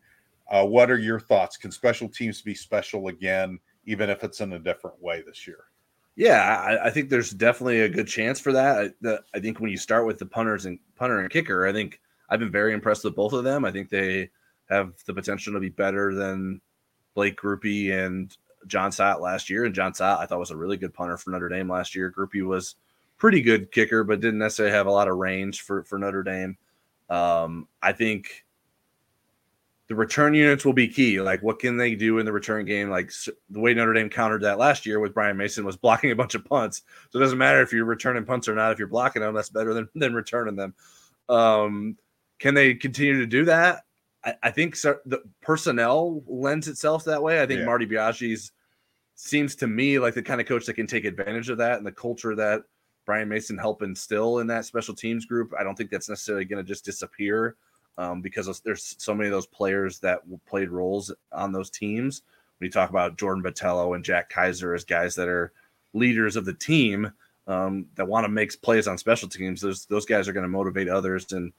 [0.50, 1.56] Uh, what are your thoughts?
[1.56, 5.64] Can special teams be special again, even if it's in a different way this year?
[6.14, 8.78] Yeah, I, I think there's definitely a good chance for that.
[8.78, 11.72] I, the, I think when you start with the punters and punter and kicker, I
[11.72, 13.64] think I've been very impressed with both of them.
[13.64, 14.30] I think they
[14.68, 16.60] have the potential to be better than
[17.14, 18.36] Blake Grupe and
[18.66, 21.30] Jon Sot last year, and Jon Sot I thought was a really good punter for
[21.30, 22.10] Notre Dame last year.
[22.10, 22.76] Grupe was
[23.18, 26.56] pretty good kicker, but didn't necessarily have a lot of range for for Notre Dame.
[27.08, 28.44] Um, I think
[29.92, 31.20] the return units will be key.
[31.20, 32.88] Like, what can they do in the return game?
[32.88, 33.12] Like
[33.50, 36.34] the way Notre Dame countered that last year with Brian Mason was blocking a bunch
[36.34, 36.80] of punts.
[37.10, 38.72] So it doesn't matter if you're returning punts or not.
[38.72, 40.72] If you're blocking them, that's better than than returning them.
[41.28, 41.98] Um,
[42.38, 43.82] can they continue to do that?
[44.24, 47.42] I, I think so, the personnel lends itself that way.
[47.42, 47.66] I think yeah.
[47.66, 48.50] Marty Biagi's
[49.14, 51.86] seems to me like the kind of coach that can take advantage of that and
[51.86, 52.62] the culture that
[53.04, 55.52] Brian Mason helped instill in that special teams group.
[55.60, 57.56] I don't think that's necessarily going to just disappear
[57.98, 62.22] um, because there's so many of those players that played roles on those teams.
[62.58, 65.52] When you talk about Jordan Botelho and Jack Kaiser as guys that are
[65.94, 67.12] leaders of the team
[67.46, 70.48] um, that want to make plays on special teams, those those guys are going to
[70.48, 71.32] motivate others.
[71.32, 71.52] And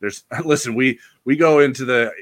[0.00, 2.12] there's listen, we we go into the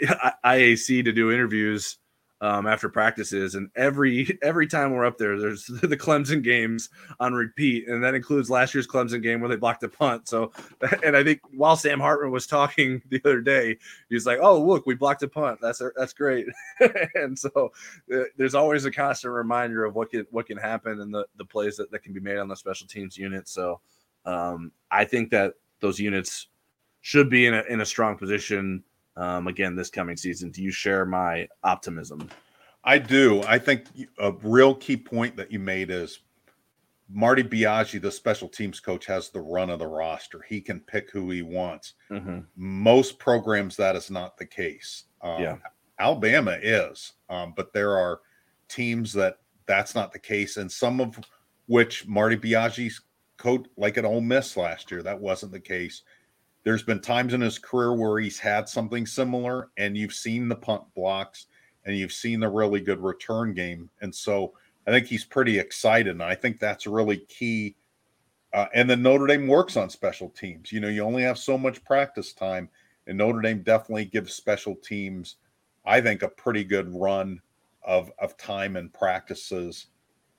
[0.44, 1.98] IAC to do interviews
[2.42, 6.90] um, after practices, and every every time we're up there, there's the Clemson games
[7.20, 10.28] on repeat, and that includes last year's Clemson game where they blocked a punt.
[10.28, 10.52] So,
[11.04, 13.78] and I think while Sam Hartman was talking the other day,
[14.10, 15.60] he's like, "Oh, look, we blocked a punt.
[15.62, 16.46] That's that's great."
[17.14, 17.72] and so,
[18.12, 21.44] uh, there's always a constant reminder of what can what can happen and the the
[21.44, 23.48] plays that, that can be made on the special teams unit.
[23.48, 23.80] So,
[24.26, 26.48] um, I think that those units
[27.02, 28.82] should be in a in a strong position
[29.16, 30.50] um, again this coming season.
[30.50, 32.28] Do you share my optimism?
[32.84, 33.42] I do.
[33.44, 33.86] I think
[34.18, 36.20] a real key point that you made is
[37.08, 40.42] Marty Biagi, the special teams coach, has the run of the roster.
[40.48, 41.94] He can pick who he wants.
[42.10, 42.40] Mm-hmm.
[42.56, 45.04] Most programs, that is not the case.
[45.20, 45.56] Um, yeah.
[45.98, 48.20] Alabama is, um, but there are
[48.68, 51.18] teams that that's not the case, and some of
[51.66, 53.02] which Marty Biagi's
[53.36, 56.02] coach, like at Ole Miss last year, that wasn't the case
[56.64, 60.56] there's been times in his career where he's had something similar, and you've seen the
[60.56, 61.46] punt blocks
[61.84, 63.90] and you've seen the really good return game.
[64.00, 64.52] And so
[64.86, 66.12] I think he's pretty excited.
[66.12, 67.76] And I think that's really key.
[68.52, 70.70] Uh, and then Notre Dame works on special teams.
[70.70, 72.68] You know, you only have so much practice time,
[73.06, 75.36] and Notre Dame definitely gives special teams,
[75.84, 77.40] I think, a pretty good run
[77.84, 79.86] of of time and practices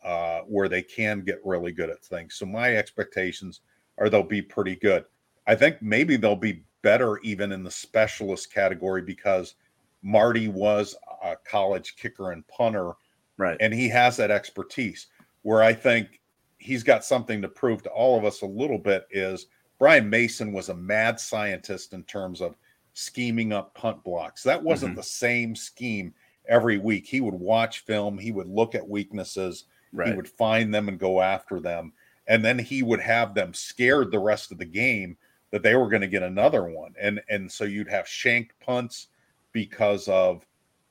[0.04, 2.36] uh, where they can get really good at things.
[2.36, 3.62] So my expectations
[3.98, 5.06] are they'll be pretty good.
[5.48, 9.56] I think maybe they'll be better even in the specialist category because
[10.02, 12.92] Marty was a college kicker and punter.
[13.38, 13.58] Right.
[13.60, 15.08] And he has that expertise
[15.42, 16.22] where I think
[16.58, 19.48] he's got something to prove to all of us a little bit is
[19.80, 22.56] Brian Mason was a mad scientist in terms of
[22.94, 24.44] scheming up punt blocks.
[24.44, 24.98] That wasn't mm-hmm.
[24.98, 26.14] the same scheme
[26.48, 27.06] every week.
[27.06, 30.10] He would watch film, he would look at weaknesses, right.
[30.10, 31.94] he would find them and go after them.
[32.28, 35.18] And then he would have them scared the rest of the game
[35.54, 36.96] that they were going to get another one.
[37.00, 39.10] And and so you'd have shanked punts
[39.52, 40.48] because of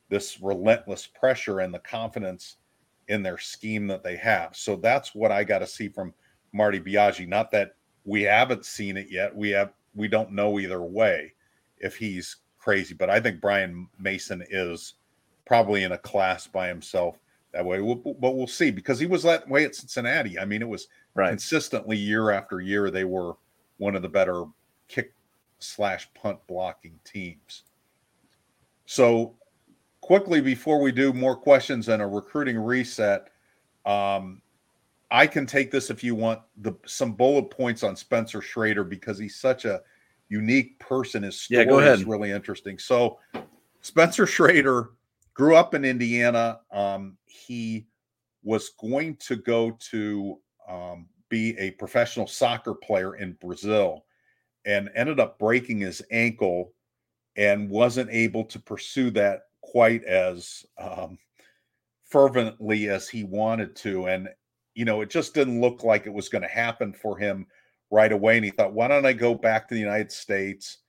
[0.09, 2.59] this relentless pressure and the confidence
[3.09, 4.55] in their scheme that they have.
[4.55, 6.15] So that's what I got to see from
[6.53, 7.27] Marty Biagi.
[7.27, 9.35] Not that we haven't seen it yet.
[9.35, 11.35] We have we don't know either way
[11.79, 14.95] if he's crazy, but I think Brian Mason is
[15.45, 17.19] probably in a class by himself
[17.53, 17.81] that way.
[17.81, 20.39] We'll, but we'll see because he was that way at Cincinnati.
[20.39, 21.31] I mean, it was right.
[21.31, 23.35] consistently year after year they were
[23.83, 24.45] one of the better
[24.87, 25.13] kick
[25.59, 27.65] slash punt blocking teams.
[28.87, 29.35] So,
[30.01, 33.31] quickly before we do more questions and a recruiting reset,
[33.85, 34.41] um,
[35.11, 39.19] I can take this if you want the some bullet points on Spencer Schrader because
[39.19, 39.83] he's such a
[40.29, 41.25] unique person.
[41.25, 41.99] His story yeah, go ahead.
[41.99, 42.79] is really interesting.
[42.79, 43.19] So,
[43.81, 44.91] Spencer Schrader
[45.35, 46.61] grew up in Indiana.
[46.71, 47.87] Um, he
[48.45, 54.05] was going to go to um, be a professional soccer player in Brazil
[54.67, 56.75] and ended up breaking his ankle
[57.37, 61.19] and wasn't able to pursue that quite as um,
[62.05, 64.09] fervently as he wanted to.
[64.09, 64.29] And,
[64.75, 67.47] you know, it just didn't look like it was going to happen for him
[67.91, 68.37] right away.
[68.37, 70.81] And he thought, why don't I go back to the United States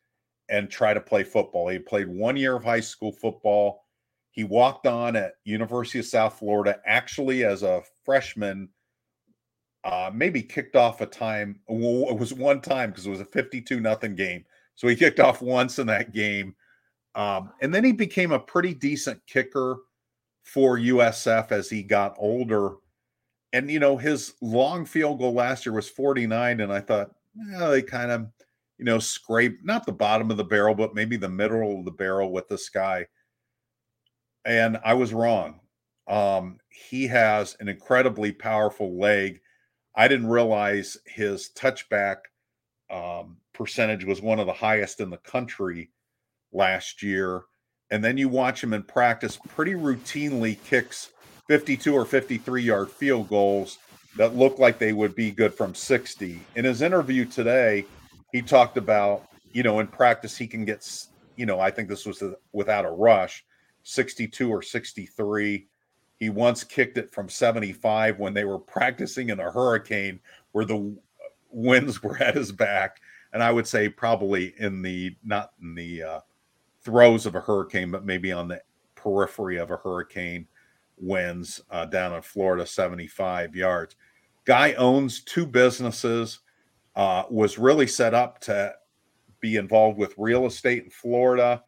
[0.50, 1.70] and try to play football?
[1.70, 3.86] He played one year of high school football.
[4.32, 8.68] He walked on at University of South Florida actually as a freshman
[9.84, 11.60] uh, maybe kicked off a time.
[11.68, 14.46] It was one time because it was a 52 nothing game.
[14.76, 16.56] So he kicked off once in that game.
[17.16, 19.78] Um, and then he became a pretty decent kicker
[20.44, 22.76] for USF as he got older.
[23.52, 26.62] And, you know, his long field goal last year was 49.
[26.62, 28.28] And I thought, they kind of,
[28.78, 31.92] you know, scrape not the bottom of the barrel, but maybe the middle of the
[31.92, 33.06] barrel with this guy.
[34.46, 35.60] And I was wrong.
[36.08, 39.40] Um, he has an incredibly powerful leg
[39.96, 42.18] I didn't realize his touchback
[42.90, 45.92] um, percentage was one of the highest in the country
[46.52, 47.44] last year.
[47.92, 51.12] And then you watch him in practice, pretty routinely kicks
[51.48, 53.78] 52 or 53 yard field goals
[54.18, 56.40] that look like they would be good from 60.
[56.56, 57.86] In his interview today,
[58.32, 60.88] he talked about, you know, in practice, he can get,
[61.36, 63.44] you know, I think this was without a rush,
[63.84, 65.68] 62 or 63.
[66.20, 70.20] He once kicked it from 75 when they were practicing in a hurricane
[70.52, 70.96] where the
[71.52, 73.02] winds were at his back.
[73.34, 76.20] And I would say probably in the, not in the uh,
[76.82, 78.62] throes of a hurricane, but maybe on the
[78.96, 80.48] periphery of a hurricane
[80.98, 83.96] winds uh, down in Florida, 75 yards.
[84.46, 86.40] Guy owns two businesses,
[86.96, 88.74] uh, was really set up to
[89.40, 91.64] be involved with real estate in Florida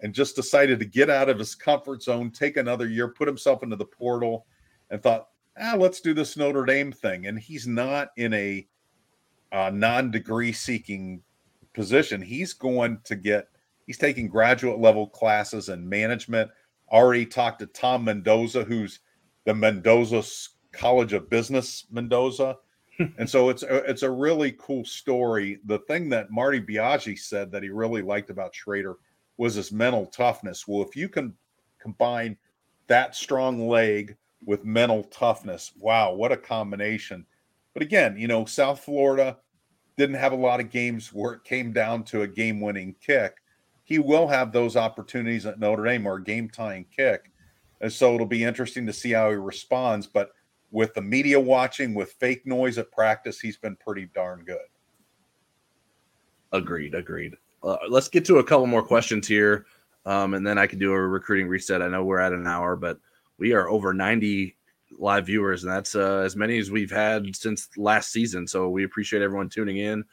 [0.00, 3.62] and just decided to get out of his comfort zone, take another year, put himself
[3.62, 4.46] into the portal,
[4.90, 5.28] and thought,
[5.60, 7.26] ah, let's do this Notre Dame thing.
[7.26, 8.66] And he's not in a
[9.52, 11.22] uh, non degree seeking
[11.74, 12.22] position.
[12.22, 13.48] He's going to get,
[13.86, 16.50] he's taking graduate level classes in management.
[16.90, 19.00] Already talked to Tom Mendoza, who's
[19.44, 20.22] the Mendoza
[20.72, 22.56] College of Business Mendoza.
[23.18, 25.58] and so it's a, it's a really cool story.
[25.66, 28.96] The thing that Marty Biagi said that he really liked about Schrader
[29.38, 30.68] was his mental toughness.
[30.68, 31.34] Well, if you can
[31.80, 32.36] combine
[32.88, 37.24] that strong leg with mental toughness, wow, what a combination.
[37.72, 39.38] But again, you know, South Florida
[39.96, 43.36] didn't have a lot of games where it came down to a game winning kick.
[43.84, 47.32] He will have those opportunities at Notre Dame or a game tying kick.
[47.80, 50.06] And so it'll be interesting to see how he responds.
[50.06, 50.30] But
[50.70, 54.58] with the media watching, with fake noise at practice, he's been pretty darn good.
[56.52, 56.94] Agreed.
[56.94, 57.34] Agreed.
[57.62, 59.66] Uh, let's get to a couple more questions here,
[60.06, 61.82] um, and then I can do a recruiting reset.
[61.82, 62.98] I know we're at an hour, but
[63.38, 64.56] we are over 90
[64.98, 68.46] live viewers, and that's uh, as many as we've had since last season.
[68.46, 70.04] So we appreciate everyone tuning in,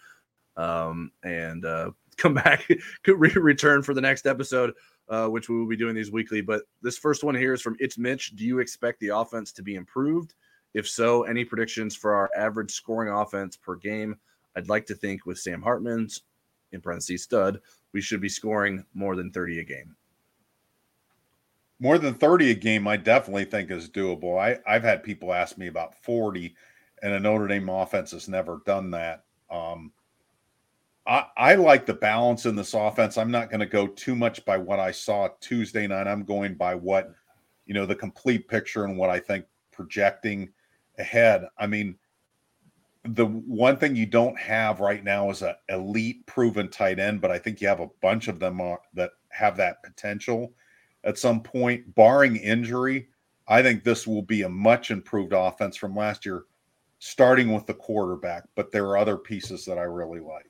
[0.58, 2.68] um, and uh, come back,
[3.08, 4.74] return for the next episode,
[5.10, 6.42] uh, which we will be doing these weekly.
[6.42, 8.36] But this first one here is from It's Mitch.
[8.36, 10.34] Do you expect the offense to be improved?
[10.74, 14.18] If so, any predictions for our average scoring offense per game?
[14.58, 16.24] I'd like to think with Sam Hartman's
[16.72, 17.60] in parentheses stud,
[17.94, 19.96] we should be scoring more than 30 a game.
[21.80, 24.40] More than 30 a game, I definitely think is doable.
[24.40, 26.56] I, I've had people ask me about 40,
[27.02, 29.26] and a Notre Dame offense has never done that.
[29.50, 29.92] Um,
[31.06, 33.18] I, I like the balance in this offense.
[33.18, 36.08] I'm not going to go too much by what I saw Tuesday night.
[36.08, 37.14] I'm going by what,
[37.66, 40.50] you know, the complete picture and what I think projecting
[40.98, 41.46] ahead.
[41.58, 41.98] I mean,
[43.06, 47.32] the one thing you don't have right now is a elite proven tight end, but
[47.32, 48.60] I think you have a bunch of them
[48.94, 50.54] that have that potential
[51.04, 53.10] at some point, barring injury.
[53.48, 56.46] I think this will be a much improved offense from last year,
[56.98, 58.46] starting with the quarterback.
[58.56, 60.50] But there are other pieces that I really like.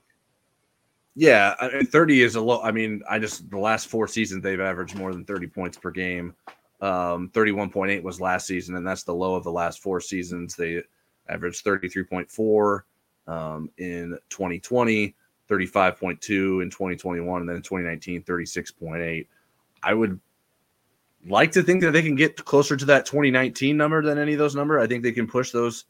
[1.14, 2.60] Yeah, I mean, 30 is a low.
[2.62, 5.90] I mean, I just the last four seasons they've averaged more than 30 points per
[5.90, 6.34] game.
[6.80, 10.56] Um, 31.8 was last season, and that's the low of the last four seasons.
[10.56, 10.82] They
[11.28, 12.82] averaged 33.4
[13.26, 15.14] um, in 2020,
[15.48, 19.26] 35.2 in 2021, and then in 2019, 36.8.
[19.82, 20.20] I would
[21.28, 24.38] like to think that they can get closer to that 2019 number than any of
[24.38, 24.82] those numbers.
[24.82, 25.84] I think they can push those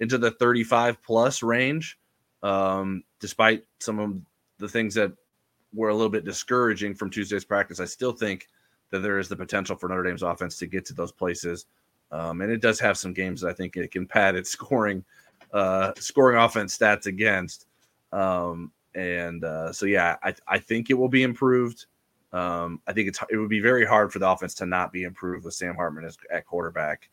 [0.00, 1.98] into the 35 plus range,
[2.42, 4.16] um, despite some of
[4.58, 5.12] the things that
[5.74, 7.80] were a little bit discouraging from Tuesday's practice.
[7.80, 8.48] I still think
[8.90, 11.66] that there is the potential for Notre Dame's offense to get to those places.
[12.10, 15.04] Um, and it does have some games that I think it can pad its scoring,
[15.52, 17.66] uh, scoring offense stats against.
[18.12, 21.86] Um, and uh, so, yeah, I, I think it will be improved.
[22.32, 25.04] Um, I think it's it would be very hard for the offense to not be
[25.04, 27.08] improved with Sam Hartman as, at quarterback,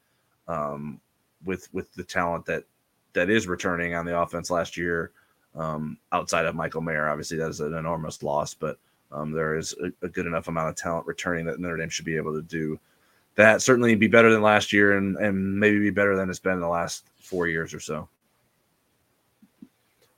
[0.47, 0.99] um,
[1.45, 2.65] with with the talent that
[3.13, 5.11] that is returning on the offense last year.
[5.55, 8.77] Um, outside of Michael Mayer, obviously that is an enormous loss, but
[9.11, 12.03] um, there is a, a, good enough amount of talent returning that Notre Dame should
[12.03, 12.77] be able to do
[13.35, 16.53] that certainly be better than last year and, and maybe be better than it's been
[16.53, 18.07] in the last four years or so.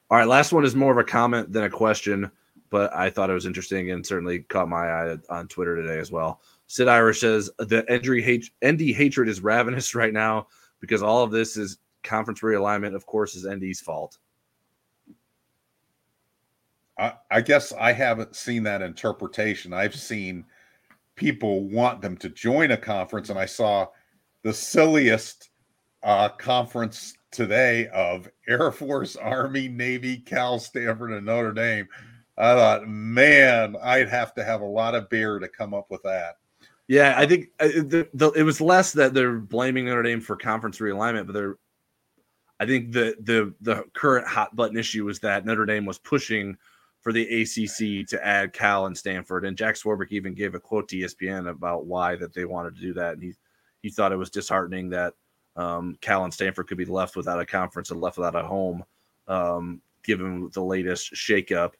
[0.10, 2.32] All right, last one is more of a comment than a question,
[2.70, 6.12] but I thought it was interesting and certainly caught my eye on Twitter today as
[6.12, 6.42] well.
[6.68, 10.48] Sid Irish says the ND, hate, ND hatred is ravenous right now
[10.80, 14.18] because all of this is conference realignment, of course, is ND's fault.
[17.00, 19.74] I, I guess I haven't seen that interpretation.
[19.74, 20.46] I've seen–
[21.18, 23.30] people want them to join a conference.
[23.30, 23.88] And I saw
[24.44, 25.50] the silliest
[26.04, 31.90] uh, conference today of Air Force, Army, Navy, Cal, Stanford, and Notre Dame.
[32.38, 36.04] I thought, man, I'd have to have a lot of beer to come up with
[36.04, 36.38] that.
[36.88, 40.38] Yeah, I think uh, the, the, it was less that they're blaming Notre Dame for
[40.38, 41.58] conference realignment, but they're.
[42.60, 46.58] I think the the the current hot button issue was that Notre Dame was pushing
[47.02, 49.46] for the ACC to add Cal and Stanford.
[49.46, 52.82] And Jack Swarbrick even gave a quote to ESPN about why that they wanted to
[52.82, 53.34] do that, and he
[53.82, 55.14] he thought it was disheartening that
[55.56, 58.84] um, Cal and Stanford could be left without a conference and left without a home,
[59.28, 61.74] um, given the latest shakeup.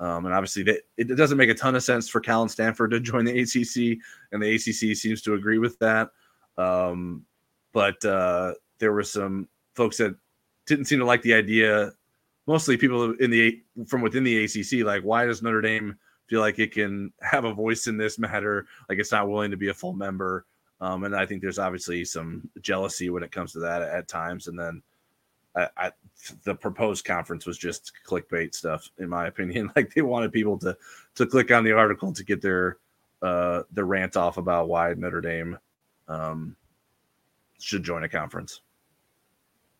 [0.00, 2.90] Um, and obviously, it, it doesn't make a ton of sense for Cal and Stanford
[2.90, 3.98] to join the ACC,
[4.32, 6.10] and the ACC seems to agree with that.
[6.56, 7.24] Um,
[7.72, 10.14] but uh, there were some folks that
[10.66, 11.92] didn't seem to like the idea
[12.46, 14.84] mostly people in the from within the ACC.
[14.84, 18.66] Like, why does Notre Dame feel like it can have a voice in this matter?
[18.88, 20.44] Like, it's not willing to be a full member.
[20.80, 24.48] Um, and I think there's obviously some jealousy when it comes to that at, times.
[24.48, 24.82] And then
[25.56, 25.92] I, I,
[26.42, 29.70] the proposed conference was just clickbait stuff, in my opinion.
[29.76, 30.76] Like they wanted people to
[31.14, 32.78] to click on the article to get their
[33.22, 35.58] uh, their rant off about why Notre Dame
[36.08, 36.56] um,
[37.58, 38.60] should join a conference.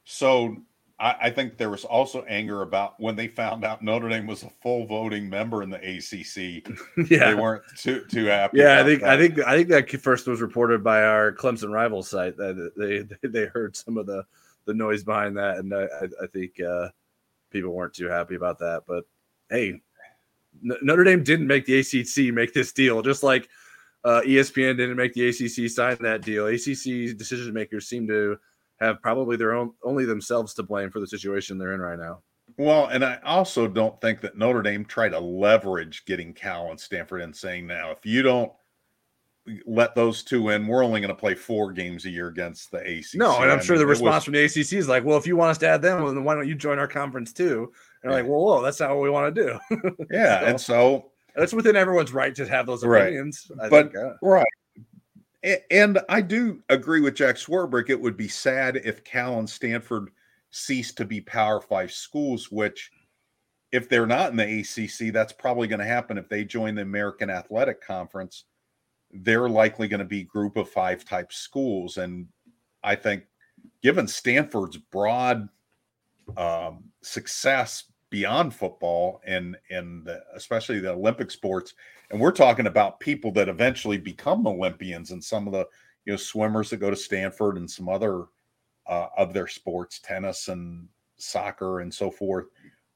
[0.04, 0.56] So
[0.98, 4.44] I, I, think there was also anger about when they found out Notre Dame was
[4.44, 6.66] a full voting member in the ACC.
[7.10, 8.58] yeah, they weren't too too happy.
[8.58, 9.10] Yeah, I think that.
[9.10, 13.28] I think I think that first was reported by our Clemson rival site that they
[13.28, 14.24] they heard some of the
[14.66, 15.86] the noise behind that, and I,
[16.22, 16.88] I think uh,
[17.50, 18.84] people weren't too happy about that.
[18.86, 19.04] But
[19.50, 19.80] hey,
[20.62, 23.48] Notre Dame didn't make the ACC make this deal, just like
[24.04, 26.46] uh, ESPN didn't make the ACC sign that deal.
[26.46, 28.38] ACC decision makers seem to
[28.84, 32.22] have probably their own only themselves to blame for the situation they're in right now.
[32.56, 36.78] Well, and I also don't think that Notre Dame tried to leverage getting Cal and
[36.78, 38.52] Stanford and saying now if you don't
[39.66, 42.78] let those two in, we're only going to play four games a year against the
[42.78, 43.14] ACC.
[43.14, 45.36] No, and I'm sure the response was, from the ACC is like, well, if you
[45.36, 47.72] want us to add them, well, then why don't you join our conference too?
[48.02, 48.18] And yeah.
[48.18, 50.06] like, well, whoa, that's not what we want to do.
[50.10, 53.50] yeah, so, and so that's within everyone's right to have those opinions.
[53.54, 53.70] Right.
[53.70, 54.46] but think, uh, right,
[55.70, 57.90] and I do agree with Jack Swarbrick.
[57.90, 60.10] It would be sad if Cal and Stanford
[60.50, 62.90] ceased to be Power Five schools, which,
[63.72, 66.82] if they're not in the ACC, that's probably going to happen if they join the
[66.82, 68.44] American Athletic Conference.
[69.10, 72.26] They're likely going to be Group of Five type schools, and
[72.82, 73.24] I think,
[73.82, 75.48] given Stanford's broad
[76.36, 77.84] um, success
[78.14, 81.74] beyond football and and especially the Olympic sports,
[82.10, 85.66] and we're talking about people that eventually become Olympians and some of the
[86.04, 88.26] you know swimmers that go to Stanford and some other
[88.86, 90.86] uh, of their sports, tennis and
[91.16, 92.46] soccer and so forth.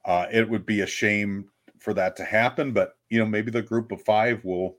[0.05, 1.49] Uh, it would be a shame
[1.81, 4.77] for that to happen, but you know maybe the group of five will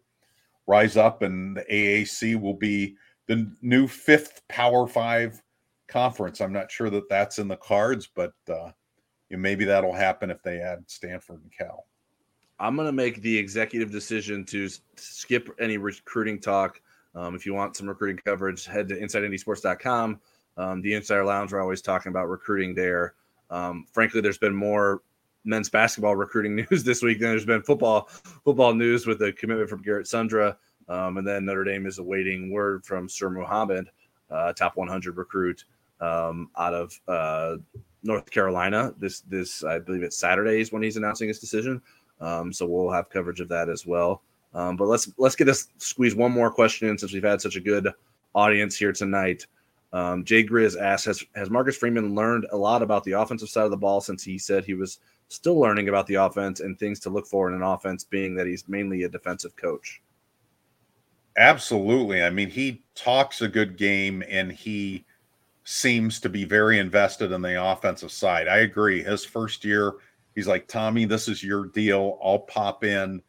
[0.68, 2.96] rise up and the AAC will be
[3.28, 5.44] the new fifth Power Five
[5.90, 6.40] conference.
[6.40, 8.70] I'm not sure that that's in the cards, but uh,
[9.30, 11.86] you know, maybe that'll happen if they add Stanford and Cal.
[12.60, 16.82] I'm going to make the executive decision to skip any recruiting talk.
[17.16, 20.20] Um, if you want some recruiting coverage, head to InsideNDSports.com.
[20.58, 23.14] Um, the Insider Lounge, we're always talking about recruiting there.
[23.50, 25.02] Um, frankly, there's been more
[25.46, 28.10] men's basketball recruiting news this week than there's been football
[28.44, 30.58] football news with the commitment from Garrett Sundra.
[30.90, 33.90] Um, and then Notre Dame is awaiting word from Sir Mohammed,
[34.32, 35.64] uh, top 100 recruit
[36.02, 37.58] um, out of uh,
[38.04, 38.94] North Carolina.
[38.98, 41.82] This this I believe it's Saturdays when he's announcing his decision.
[42.22, 44.22] Um, so we'll have coverage of that as well.
[44.54, 47.56] Um, but let's let's get us squeeze one more question in since we've had such
[47.56, 47.92] a good
[48.34, 49.46] audience here tonight.
[49.92, 53.66] Um, Jay Grizz asks, has, has Marcus Freeman learned a lot about the offensive side
[53.66, 57.00] of the ball since he said he was still learning about the offense and things
[57.00, 60.02] to look for in an offense, being that he's mainly a defensive coach?
[61.38, 62.22] Absolutely.
[62.22, 65.06] I mean, he talks a good game and he
[65.70, 68.48] seems to be very invested in the offensive side.
[68.48, 69.04] I agree.
[69.04, 69.94] His first year,
[70.34, 72.18] he's like, Tommy, this is your deal.
[72.24, 73.22] I'll pop in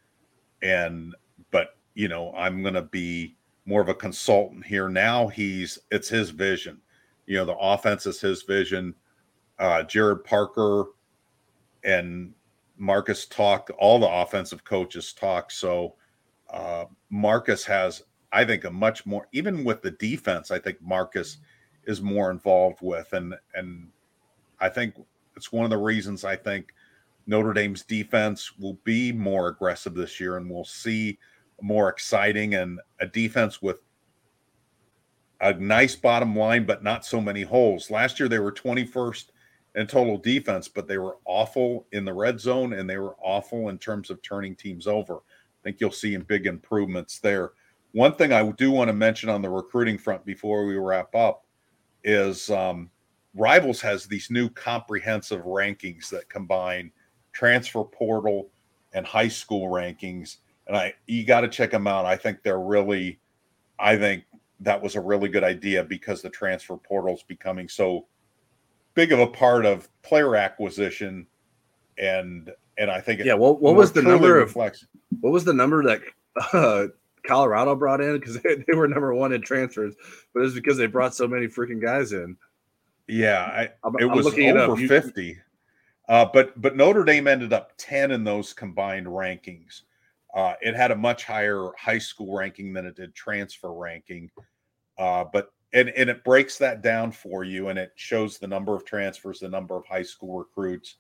[0.62, 1.14] and
[1.51, 3.36] but you know, I'm gonna be
[3.66, 4.88] more of a consultant here.
[4.88, 6.80] Now he's it's his vision.
[7.26, 8.95] You know, the offense is his vision.
[9.59, 10.86] Uh Gerad Parker
[11.84, 12.32] and
[12.78, 15.51] Marcus talk, all the offensive coaches talk.
[15.51, 15.95] So
[16.49, 21.36] uh Marcus has, I think, a much more even with the defense, I think Marcus
[21.91, 23.12] is more involved with.
[23.12, 23.88] And and
[24.61, 24.95] I think
[25.36, 26.72] it's one of the reasons I think
[27.26, 31.18] Notre Dame's defense will be more aggressive this year, and we'll see
[31.61, 33.80] more exciting and a defense with
[35.41, 37.91] a nice bottom line, but not so many holes.
[37.91, 39.26] Last year they were 21st
[39.75, 43.68] in total defense, but they were awful in the red zone and they were awful
[43.68, 45.17] in terms of turning teams over.
[45.17, 47.53] I think you'll see big improvements there.
[47.92, 51.45] One thing I do want to mention on the recruiting front before we wrap up
[52.05, 52.91] is um,
[53.35, 56.91] Rivals has these new comprehensive rankings that combine
[57.33, 58.51] transfer portal
[58.93, 62.61] and high school rankings and i you got to check them out i think they're
[62.61, 63.18] really
[63.79, 64.25] i think
[64.61, 68.07] that was a really good idea because the transfer portal is becoming so
[68.95, 71.27] big of a part of player acquisition
[71.99, 74.83] and and i think yeah well what was the number reflects.
[74.83, 74.89] of
[75.21, 76.01] what was the number that
[76.53, 76.87] uh,
[77.26, 79.95] colorado brought in because they, they, were number one in transfers
[80.34, 82.37] but it's because they brought so many freaking guys in
[83.07, 85.38] yeah I, it I'm was over it 50
[86.11, 89.83] uh, but but Notre Dame ended up 10 in those combined rankings.
[90.34, 94.29] Uh, it had a much higher high school ranking than it did transfer ranking.
[94.99, 98.75] Uh, but and, and it breaks that down for you and it shows the number
[98.75, 100.97] of transfers, the number of high school recruits.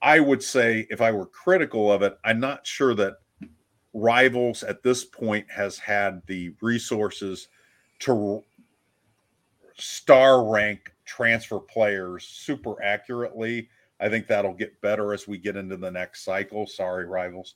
[0.00, 3.14] I would say if I were critical of it, I'm not sure that
[3.94, 7.48] rivals at this point has had the resources
[8.00, 8.42] to
[9.76, 13.68] star rank transfer players super accurately.
[14.00, 16.66] I think that'll get better as we get into the next cycle.
[16.66, 17.54] Sorry, rivals.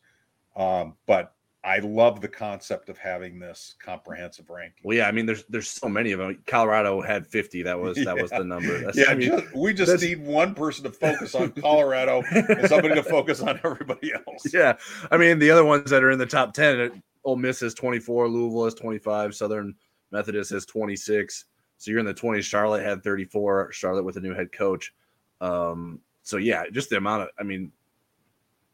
[0.57, 4.81] Um, but I love the concept of having this comprehensive ranking.
[4.85, 6.41] Well, yeah, I mean, there's there's so many of them.
[6.47, 7.63] Colorado had 50.
[7.63, 8.23] That was that yeah.
[8.23, 8.81] was the number.
[8.81, 12.69] That's, yeah, I mean, just, we just need one person to focus on Colorado and
[12.69, 14.25] somebody to focus on everybody else.
[14.55, 14.77] Yeah,
[15.11, 18.29] I mean, the other ones that are in the top 10, Ole Miss is 24,
[18.29, 19.75] Louisville is 25, Southern
[20.11, 21.45] Methodist is 26.
[21.77, 22.45] So you're in the 20s.
[22.45, 23.73] Charlotte had 34.
[23.73, 24.93] Charlotte with a new head coach.
[25.41, 27.73] Um, so yeah, just the amount of, I mean,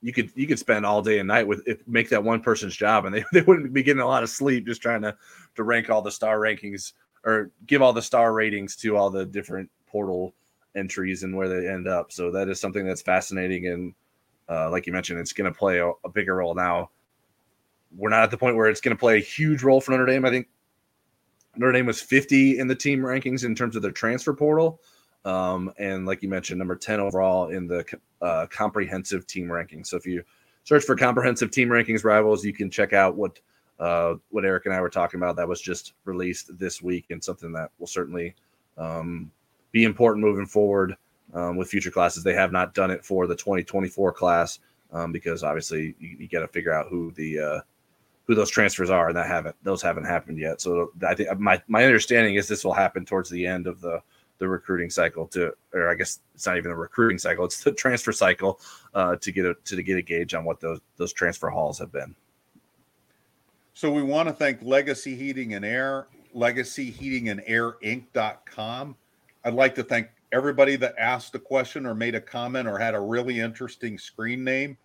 [0.04, 2.76] you could you could spend all day and night with if make that one person's
[2.76, 5.16] job and they, they wouldn't be getting a lot of sleep just trying to
[5.56, 6.92] to rank all the star rankings
[7.24, 10.34] or give all the star ratings to all the different portal
[10.76, 12.12] entries and where they end up.
[12.12, 13.94] So that is something that's fascinating and
[14.46, 16.90] uh, like you mentioned it's going to play a, a, bigger role now.
[17.96, 20.04] We're not at the point where it's going to play a huge role for notre
[20.04, 20.26] dame.
[20.26, 20.48] I think
[21.56, 24.82] notre dame was 50 in the team rankings in terms of their transfer portal
[25.24, 27.84] um, and like you mentioned, number 10 overall in the
[28.20, 29.86] uh, comprehensive team rankings.
[29.86, 30.22] So if you
[30.64, 33.38] search for comprehensive team rankings rivals, you can check out what
[33.80, 35.36] uh, what Eric and I were talking about.
[35.36, 38.34] That was just released this week and something that will certainly
[38.78, 39.30] um,
[39.72, 40.96] be important moving forward
[41.32, 42.22] um, with future classes.
[42.22, 44.60] They have not done it for the 2024 class
[44.92, 47.60] um, because obviously you, you got to figure out who the uh,
[48.26, 50.60] who those transfers are, and that haven't those haven't happened yet.
[50.60, 54.02] So I think my my understanding is this will happen towards the end of the
[54.38, 57.72] the recruiting cycle to, or I guess it's not even the recruiting cycle; it's the
[57.72, 58.60] transfer cycle
[58.94, 61.92] uh, to get a to get a gauge on what those those transfer hauls have
[61.92, 62.14] been.
[63.74, 68.96] So we want to thank Legacy Heating and Air, Legacy Heating and Air Inc.com.
[69.44, 72.94] I'd like to thank everybody that asked a question or made a comment or had
[72.94, 74.76] a really interesting screen name.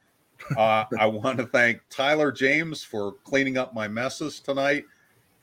[0.57, 4.85] Uh, I want to thank Tyler James for cleaning up my messes tonight,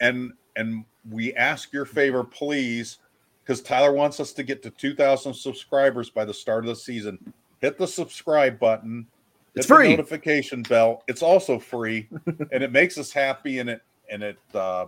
[0.01, 2.99] and and we ask your favor, please
[3.47, 7.33] because Tyler wants us to get to 2,000 subscribers by the start of the season.
[7.61, 9.07] Hit the subscribe button.
[9.55, 9.91] It's free.
[9.91, 11.05] notification bell.
[11.07, 14.87] It's also free, and it makes us happy, and it and it uh,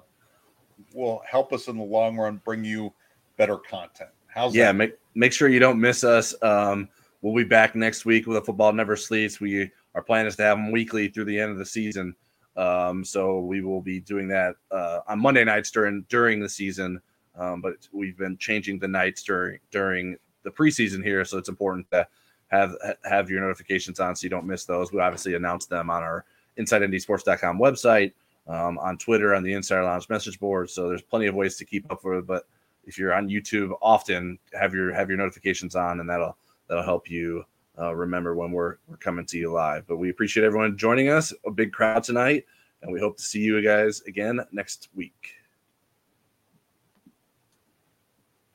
[0.93, 2.93] will help us in the long run bring you
[3.39, 4.11] better content.
[4.27, 4.67] How's yeah?
[4.67, 4.75] That?
[4.75, 6.35] Make make sure you don't miss us.
[6.43, 6.89] Um,
[7.23, 9.41] we'll be back next week with a football never sleeps.
[9.41, 12.15] We our plan is to have them weekly through the end of the season.
[12.55, 17.01] Um, so we will be doing that uh, on Monday nights during during the season.
[17.39, 21.91] Um, but we've been changing the nights during during the preseason here, so it's important
[21.93, 22.07] to
[22.49, 22.75] have
[23.05, 24.93] have your notifications on so you don't miss those.
[24.93, 26.25] We obviously announce them on our
[26.59, 28.13] InsideNDSports.com website,
[28.49, 30.69] um, on Twitter, on the Insider Lounge message board.
[30.71, 32.27] So there's plenty of ways to keep up with it.
[32.27, 32.47] But
[32.85, 36.37] if you're on YouTube often, have your have your notifications on, and that'll
[36.69, 37.45] that'll help you
[37.79, 39.87] uh, remember when we're we're coming to you live.
[39.87, 41.33] But we appreciate everyone joining us.
[41.47, 42.47] A big crowd tonight,
[42.83, 45.38] and we hope to see you guys again next week.